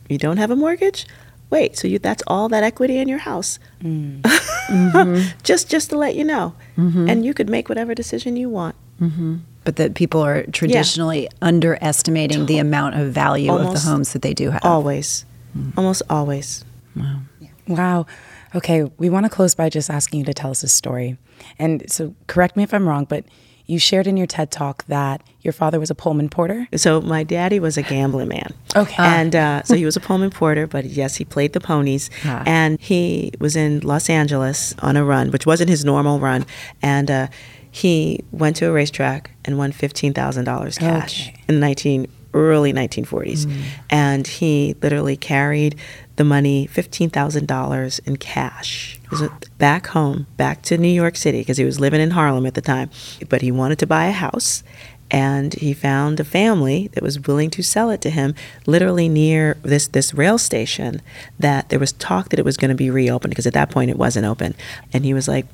You 0.09 0.19
don't 0.19 0.39
have 0.39 0.51
a 0.51 0.57
mortgage? 0.57 1.07
Wait, 1.51 1.79
so 1.79 1.89
you 1.89 1.99
that's 1.99 2.23
all 2.27 2.49
that 2.51 2.63
equity 2.63 2.99
in 2.99 3.09
your 3.09 3.19
house? 3.19 3.59
Mm. 3.83 4.21
Mm-hmm. 4.69 5.39
just 5.45 5.71
just 5.71 5.89
to 5.89 5.97
let 5.97 6.15
you 6.15 6.25
know, 6.25 6.55
mm-hmm. 6.77 7.09
and 7.09 7.25
you 7.25 7.33
could 7.33 7.49
make 7.49 7.71
whatever 7.71 7.95
decision 7.95 8.37
you 8.37 8.51
want. 8.51 8.77
Mm-hmm. 9.01 9.37
But 9.65 9.77
that 9.77 9.95
people 9.95 10.21
are 10.21 10.43
traditionally 10.53 11.27
underestimating 11.41 12.45
the 12.45 12.59
amount 12.59 12.97
of 12.97 13.11
value 13.11 13.51
of 13.51 13.73
the 13.73 13.81
homes 13.81 14.13
that 14.13 14.21
they 14.21 14.35
do 14.35 14.51
have. 14.51 14.61
Always, 14.63 15.25
mm. 15.57 15.73
almost 15.75 16.03
always. 16.11 16.67
Wow. 16.95 17.21
Wow. 17.67 18.07
Okay, 18.55 18.85
we 18.99 19.11
want 19.11 19.25
to 19.25 19.31
close 19.31 19.55
by 19.55 19.69
just 19.69 19.91
asking 19.91 20.21
you 20.21 20.25
to 20.27 20.35
tell 20.35 20.51
us 20.51 20.63
a 20.63 20.69
story. 20.69 21.19
And 21.59 21.91
so, 21.91 22.15
correct 22.27 22.57
me 22.57 22.63
if 22.63 22.73
I'm 22.75 22.89
wrong, 22.89 23.05
but 23.05 23.25
you 23.67 23.79
shared 23.79 24.07
in 24.07 24.17
your 24.17 24.27
TED 24.27 24.51
talk 24.51 24.87
that 24.87 25.23
your 25.43 25.53
father 25.53 25.79
was 25.79 25.91
a 25.91 25.95
Pullman 25.95 26.31
porter. 26.31 26.67
So 26.75 27.03
my 27.03 27.23
daddy 27.23 27.61
was 27.61 27.77
a 27.77 27.83
gambling 27.83 28.29
man. 28.29 28.55
Okay. 28.75 28.95
And 28.99 29.37
uh, 29.37 29.63
so 29.63 29.75
he 29.77 29.85
was 29.85 29.95
a 29.95 30.01
Pullman 30.01 30.31
porter, 30.31 30.67
but 30.67 30.87
yes, 30.87 31.17
he 31.17 31.25
played 31.27 31.53
the 31.53 31.61
ponies. 31.61 32.09
Ah. 32.25 32.43
And 32.47 32.81
he 32.81 33.33
was 33.39 33.57
in 33.57 33.81
Los 33.81 34.09
Angeles 34.09 34.75
on 34.79 34.97
a 34.97 35.05
run, 35.05 35.31
which 35.33 35.45
wasn't 35.45 35.69
his 35.69 35.85
normal 35.85 36.19
run. 36.19 36.47
And 36.81 37.11
uh, 37.11 37.27
he 37.71 38.25
went 38.33 38.57
to 38.57 38.67
a 38.67 38.73
racetrack 38.73 39.33
and 39.45 39.59
won 39.59 39.73
fifteen 39.73 40.15
thousand 40.15 40.47
dollars 40.47 40.79
cash 40.79 41.29
Okay. 41.29 41.45
in 41.47 41.57
the 41.57 41.61
nineteen 41.61 42.11
early 42.35 42.73
1940s. 42.73 43.47
Mm. 43.47 43.63
And 43.91 44.27
he 44.27 44.77
literally 44.83 45.17
carried 45.17 45.77
the 46.17 46.25
money, 46.25 46.69
$15,000 46.73 48.07
in 48.07 48.17
cash. 48.17 48.99
Was 49.11 49.29
back 49.57 49.89
home, 49.89 50.27
back 50.37 50.63
to 50.63 50.77
New 50.77 50.89
York 50.89 51.17
City, 51.17 51.41
because 51.41 51.57
he 51.57 51.65
was 51.65 51.81
living 51.81 52.01
in 52.01 52.11
Harlem 52.11 52.45
at 52.45 52.55
the 52.55 52.61
time. 52.61 52.91
But 53.29 53.41
he 53.41 53.51
wanted 53.51 53.79
to 53.79 53.87
buy 53.87 54.07
a 54.07 54.13
house 54.13 54.63
and 55.11 55.55
he 55.55 55.73
found 55.73 56.21
a 56.21 56.25
family 56.25 56.89
that 56.89 57.03
was 57.03 57.21
willing 57.21 57.51
to 57.51 57.63
sell 57.63 57.91
it 57.91 58.01
to 58.03 58.11
him 58.11 58.35
literally 58.67 59.09
near 59.09 59.57
this 59.63 59.89
this 59.89 60.13
rail 60.13 60.39
station 60.39 61.01
that 61.39 61.69
there 61.71 61.79
was 61.79 61.93
talk 61.93 62.29
that 62.29 62.39
it 62.39 62.45
was 62.45 62.57
going 62.57 62.69
to 62.69 62.75
be 62.75 62.91
reopened 62.91 63.31
because 63.31 63.47
at 63.47 63.55
that 63.55 63.71
point 63.71 63.91
it 63.91 63.97
wasn't 63.97 64.25
open 64.25 64.55
and 64.93 65.05
he 65.05 65.15
was 65.15 65.27
like 65.27 65.47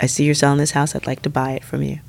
i 0.00 0.06
see 0.06 0.24
you're 0.24 0.34
selling 0.34 0.58
this 0.58 0.72
house 0.72 0.94
i'd 0.94 1.06
like 1.06 1.22
to 1.22 1.30
buy 1.30 1.52
it 1.52 1.64
from 1.64 1.82
you 1.82 2.00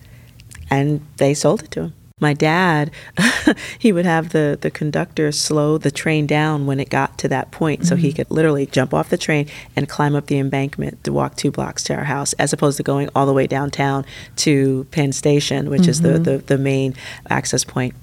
and 0.70 1.06
they 1.18 1.34
sold 1.34 1.64
it 1.64 1.72
to 1.72 1.82
him 1.82 1.94
my 2.20 2.34
dad 2.34 2.92
he 3.80 3.92
would 3.92 4.06
have 4.06 4.30
the 4.30 4.58
the 4.60 4.72
conductor 4.72 5.32
slow 5.32 5.78
the 5.78 5.92
train 5.92 6.28
down 6.28 6.66
when 6.66 6.80
it 6.80 6.90
got 6.90 7.18
to 7.18 7.28
that 7.28 7.52
point. 7.52 7.86
So 7.86 7.96
he 7.96 8.10
mm-hmm. 8.10 8.18
could 8.18 8.32
literally 8.32 8.66
jump 8.66 8.94
off 8.94 9.10
the 9.10 9.18
train 9.18 9.48
and 9.76 9.88
climb 9.88 10.16
up 10.16 10.28
the 10.28 10.38
embankment 10.38 11.04
to 11.04 11.14
walk 11.14 11.36
two 11.36 11.52
blocks 11.52 11.84
to 11.86 11.96
our 11.96 12.04
house 12.04 12.34
as 12.34 12.54
opposed 12.54 12.78
to 12.78 12.84
going 12.84 13.10
all 13.16 13.26
the 13.26 13.34
way 13.34 13.48
downtown 13.48 14.06
to 14.38 14.86
penn 14.92 15.12
station 15.12 15.70
which 15.70 15.88
is 15.88 16.02
the, 16.02 16.10
mm-hmm. 16.10 16.24
the 16.24 16.38
the 16.38 16.58
main 16.58 16.94
access 17.30 17.64
point. 17.64 17.94
point 17.94 17.96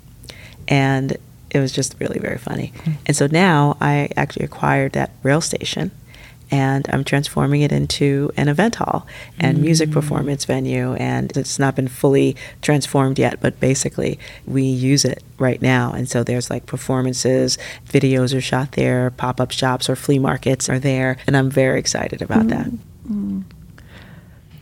and 0.68 1.16
it 1.50 1.60
was 1.60 1.72
just 1.72 1.94
really 2.00 2.18
very 2.18 2.38
funny. 2.38 2.72
Mm-hmm. 2.76 2.92
And 3.06 3.16
so 3.16 3.26
now 3.26 3.76
i 3.80 4.08
actually 4.16 4.44
acquired 4.44 4.92
that 4.92 5.10
rail 5.22 5.40
station 5.40 5.90
and 6.50 6.88
I'm 6.92 7.04
transforming 7.04 7.62
it 7.62 7.72
into 7.72 8.30
an 8.36 8.48
event 8.48 8.76
hall 8.76 9.06
and 9.38 9.58
mm. 9.58 9.62
music 9.62 9.90
performance 9.90 10.44
venue. 10.44 10.94
And 10.94 11.36
it's 11.36 11.58
not 11.58 11.76
been 11.76 11.88
fully 11.88 12.36
transformed 12.62 13.18
yet, 13.18 13.40
but 13.40 13.58
basically 13.60 14.18
we 14.46 14.62
use 14.62 15.04
it 15.04 15.22
right 15.38 15.60
now. 15.60 15.92
And 15.92 16.08
so 16.08 16.22
there's 16.22 16.50
like 16.50 16.66
performances, 16.66 17.58
videos 17.88 18.36
are 18.36 18.40
shot 18.40 18.72
there, 18.72 19.10
pop 19.10 19.40
up 19.40 19.50
shops 19.50 19.88
or 19.88 19.96
flea 19.96 20.18
markets 20.18 20.68
are 20.68 20.78
there. 20.78 21.16
And 21.26 21.36
I'm 21.36 21.50
very 21.50 21.78
excited 21.78 22.22
about 22.22 22.46
mm. 22.46 22.50
that. 22.50 22.66
Mm. 23.10 23.44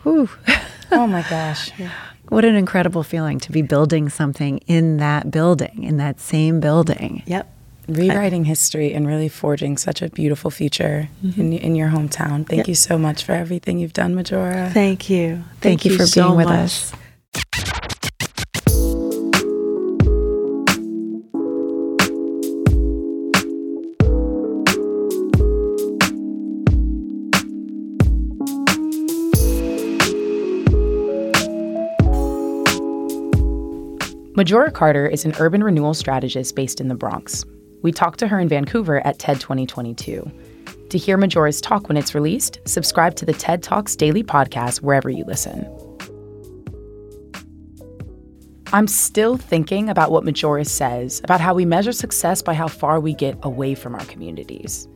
Whew. 0.03 0.29
Oh 0.93 1.09
my 1.09 1.23
gosh. 1.29 1.73
What 2.29 2.45
an 2.47 2.57
incredible 2.57 3.03
feeling 3.03 3.39
to 3.41 3.53
be 3.53 3.61
building 3.61 4.09
something 4.09 4.59
in 4.67 4.97
that 4.97 5.31
building, 5.31 5.85
in 5.85 5.99
that 5.99 6.21
same 6.21 6.59
building. 6.59 7.23
Yep. 7.27 7.54
Rewriting 7.89 8.45
history 8.45 8.95
and 8.95 9.07
really 9.07 9.29
forging 9.29 9.77
such 9.77 10.01
a 10.01 10.09
beautiful 10.09 10.51
future 10.51 11.09
mm-hmm. 11.25 11.41
in, 11.41 11.53
in 11.53 11.75
your 11.75 11.89
hometown. 11.91 12.47
Thank 12.47 12.59
Yep. 12.59 12.69
you 12.69 12.75
so 12.75 12.97
much 12.97 13.25
for 13.25 13.33
everything 13.33 13.79
you've 13.79 13.93
done, 13.93 14.15
Majora. 14.15 14.71
Thank 14.73 15.11
you. 15.11 15.45
Thank, 15.61 15.85
you, 15.85 15.97
for 15.97 16.07
so 16.07 16.29
being 16.29 16.37
with 16.37 16.47
much. 16.47 16.61
us. 16.61 16.93
Majora 34.37 34.73
Carter 34.73 35.07
is 35.07 35.25
an 35.25 35.33
urban 35.39 35.63
renewal 35.63 35.95
strategist 35.95 36.57
based 36.57 36.81
in 36.81 36.89
the 36.89 36.97
Bronx. 36.97 37.45
We 37.85 37.93
talked 37.93 38.19
to 38.21 38.29
her 38.29 38.41
in 38.41 38.49
Vancouver 38.49 39.07
at 39.07 39.19
TED 39.19 39.43
2022. 39.43 40.33
To 40.89 40.99
hear 40.99 41.19
Majora's 41.19 41.61
talk 41.61 41.87
when 41.87 41.99
it's 41.99 42.15
released, 42.15 42.59
subscribe 42.65 43.15
to 43.17 43.27
the 43.27 43.35
TED 43.35 43.63
Talks 43.63 43.95
daily 43.95 44.25
podcast 44.25 44.81
wherever 44.81 45.11
you 45.11 45.23
listen. 45.27 45.69
I'm 48.73 48.87
still 48.87 49.37
thinking 49.37 49.91
about 49.91 50.11
what 50.11 50.25
Majora 50.25 50.65
says 50.65 51.21
about 51.25 51.43
how 51.43 51.53
we 51.53 51.67
measure 51.67 51.93
success 51.93 52.41
by 52.41 52.55
how 52.55 52.69
far 52.69 53.01
we 53.01 53.13
get 53.13 53.37
away 53.43 53.75
from 53.75 53.95
our 53.95 54.05
communities. 54.07 54.89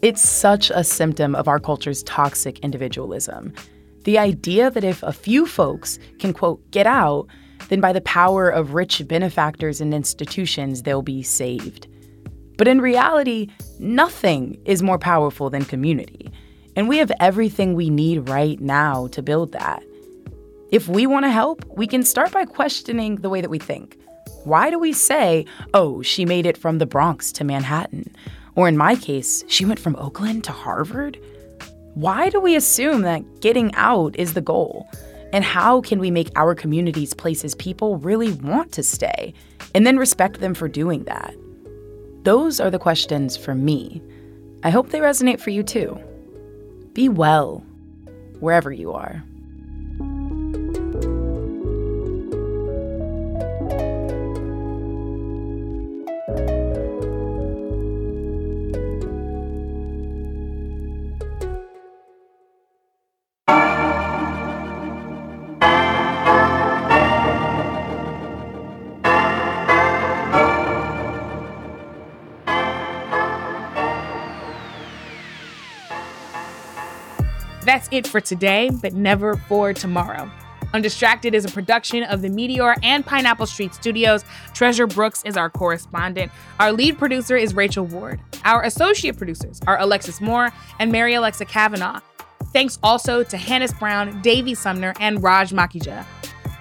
It's 0.00 0.26
such 0.26 0.70
a 0.70 0.84
symptom 0.84 1.34
of 1.34 1.46
our 1.46 1.60
culture's 1.60 2.02
toxic 2.04 2.58
individualism. 2.60 3.52
The 4.04 4.18
idea 4.18 4.70
that 4.70 4.82
if 4.82 5.02
a 5.02 5.12
few 5.12 5.44
folks 5.44 5.98
can, 6.20 6.32
quote, 6.32 6.70
get 6.70 6.86
out, 6.86 7.26
then 7.68 7.82
by 7.82 7.92
the 7.92 8.00
power 8.00 8.48
of 8.48 8.72
rich 8.72 9.06
benefactors 9.06 9.82
and 9.82 9.92
institutions, 9.92 10.84
they'll 10.84 11.02
be 11.02 11.22
saved. 11.22 11.86
But 12.58 12.68
in 12.68 12.82
reality, 12.82 13.48
nothing 13.78 14.60
is 14.66 14.82
more 14.82 14.98
powerful 14.98 15.48
than 15.48 15.64
community. 15.64 16.30
And 16.76 16.88
we 16.88 16.98
have 16.98 17.12
everything 17.20 17.72
we 17.72 17.88
need 17.88 18.28
right 18.28 18.60
now 18.60 19.06
to 19.08 19.22
build 19.22 19.52
that. 19.52 19.82
If 20.70 20.86
we 20.86 21.06
want 21.06 21.24
to 21.24 21.30
help, 21.30 21.64
we 21.76 21.86
can 21.86 22.02
start 22.02 22.30
by 22.32 22.44
questioning 22.44 23.16
the 23.16 23.30
way 23.30 23.40
that 23.40 23.48
we 23.48 23.58
think. 23.58 23.96
Why 24.44 24.70
do 24.70 24.78
we 24.78 24.92
say, 24.92 25.46
oh, 25.72 26.02
she 26.02 26.26
made 26.26 26.46
it 26.46 26.58
from 26.58 26.78
the 26.78 26.86
Bronx 26.86 27.32
to 27.32 27.44
Manhattan? 27.44 28.14
Or 28.54 28.68
in 28.68 28.76
my 28.76 28.96
case, 28.96 29.44
she 29.48 29.64
went 29.64 29.78
from 29.78 29.96
Oakland 29.96 30.44
to 30.44 30.52
Harvard? 30.52 31.18
Why 31.94 32.28
do 32.28 32.40
we 32.40 32.54
assume 32.54 33.02
that 33.02 33.40
getting 33.40 33.74
out 33.76 34.16
is 34.16 34.34
the 34.34 34.40
goal? 34.40 34.88
And 35.32 35.44
how 35.44 35.80
can 35.80 36.00
we 36.00 36.10
make 36.10 36.30
our 36.36 36.54
communities 36.54 37.14
places 37.14 37.54
people 37.54 37.98
really 37.98 38.32
want 38.32 38.72
to 38.72 38.82
stay 38.82 39.32
and 39.74 39.86
then 39.86 39.96
respect 39.96 40.40
them 40.40 40.54
for 40.54 40.68
doing 40.68 41.04
that? 41.04 41.34
Those 42.28 42.60
are 42.60 42.70
the 42.70 42.78
questions 42.78 43.38
for 43.38 43.54
me. 43.54 44.02
I 44.62 44.68
hope 44.68 44.90
they 44.90 44.98
resonate 45.00 45.40
for 45.40 45.48
you 45.48 45.62
too. 45.62 45.98
Be 46.92 47.08
well, 47.08 47.64
wherever 48.38 48.70
you 48.70 48.92
are. 48.92 49.24
That's 77.78 77.88
it 77.92 78.08
for 78.08 78.20
today, 78.20 78.70
but 78.82 78.94
never 78.94 79.36
for 79.36 79.72
tomorrow. 79.72 80.28
Undistracted 80.74 81.32
is 81.32 81.44
a 81.44 81.48
production 81.48 82.02
of 82.02 82.22
the 82.22 82.28
Meteor 82.28 82.74
and 82.82 83.06
Pineapple 83.06 83.46
Street 83.46 83.72
Studios. 83.72 84.24
Treasure 84.52 84.88
Brooks 84.88 85.22
is 85.24 85.36
our 85.36 85.48
correspondent. 85.48 86.32
Our 86.58 86.72
lead 86.72 86.98
producer 86.98 87.36
is 87.36 87.54
Rachel 87.54 87.86
Ward. 87.86 88.20
Our 88.44 88.64
associate 88.64 89.16
producers 89.16 89.60
are 89.68 89.78
Alexis 89.78 90.20
Moore 90.20 90.52
and 90.80 90.90
Mary 90.90 91.14
Alexa 91.14 91.44
Kavanaugh. 91.44 92.00
Thanks 92.52 92.80
also 92.82 93.22
to 93.22 93.36
Hannis 93.36 93.72
Brown, 93.72 94.22
Davey 94.22 94.56
Sumner, 94.56 94.92
and 94.98 95.22
Raj 95.22 95.52
Makija. 95.52 96.04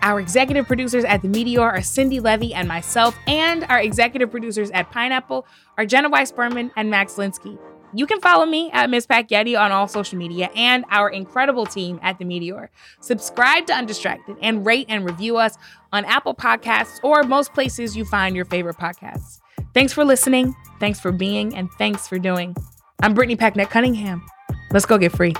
Our 0.03 0.19
executive 0.19 0.67
producers 0.67 1.03
at 1.03 1.23
the 1.23 1.29
Meteor 1.29 1.63
are 1.63 1.81
Cindy 1.81 2.19
Levy 2.19 2.53
and 2.53 2.67
myself, 2.67 3.17
and 3.25 3.63
our 3.69 3.81
executive 3.81 4.29
producers 4.29 4.69
at 4.69 4.91
Pineapple 4.91 5.47
are 5.79 5.85
Jenna 5.87 6.09
Weiss 6.09 6.31
Berman 6.31 6.69
and 6.75 6.91
Max 6.91 7.15
Linsky. 7.15 7.57
You 7.93 8.05
can 8.05 8.19
follow 8.21 8.45
me 8.45 8.69
at 8.71 8.89
Miss 8.89 9.07
Packyetti 9.07 9.59
on 9.59 9.71
all 9.71 9.87
social 9.87 10.17
media 10.17 10.49
and 10.55 10.85
our 10.89 11.09
incredible 11.09 11.65
team 11.65 11.99
at 12.03 12.19
The 12.19 12.25
Meteor. 12.25 12.69
Subscribe 12.99 13.65
to 13.67 13.73
Undistracted 13.73 14.37
and 14.41 14.65
rate 14.65 14.87
and 14.89 15.05
review 15.05 15.37
us 15.37 15.57
on 15.93 16.05
Apple 16.05 16.35
Podcasts 16.35 16.99
or 17.03 17.23
most 17.23 17.53
places 17.53 17.95
you 17.95 18.05
find 18.05 18.35
your 18.35 18.45
favorite 18.45 18.77
podcasts. 18.77 19.39
Thanks 19.73 19.93
for 19.93 20.03
listening, 20.03 20.55
thanks 20.79 20.99
for 20.99 21.11
being, 21.11 21.55
and 21.55 21.69
thanks 21.77 22.07
for 22.07 22.19
doing. 22.19 22.55
I'm 23.01 23.13
Brittany 23.13 23.35
Packnett 23.35 23.69
Cunningham. 23.69 24.25
Let's 24.71 24.85
go 24.85 24.97
get 24.97 25.11
free. 25.11 25.33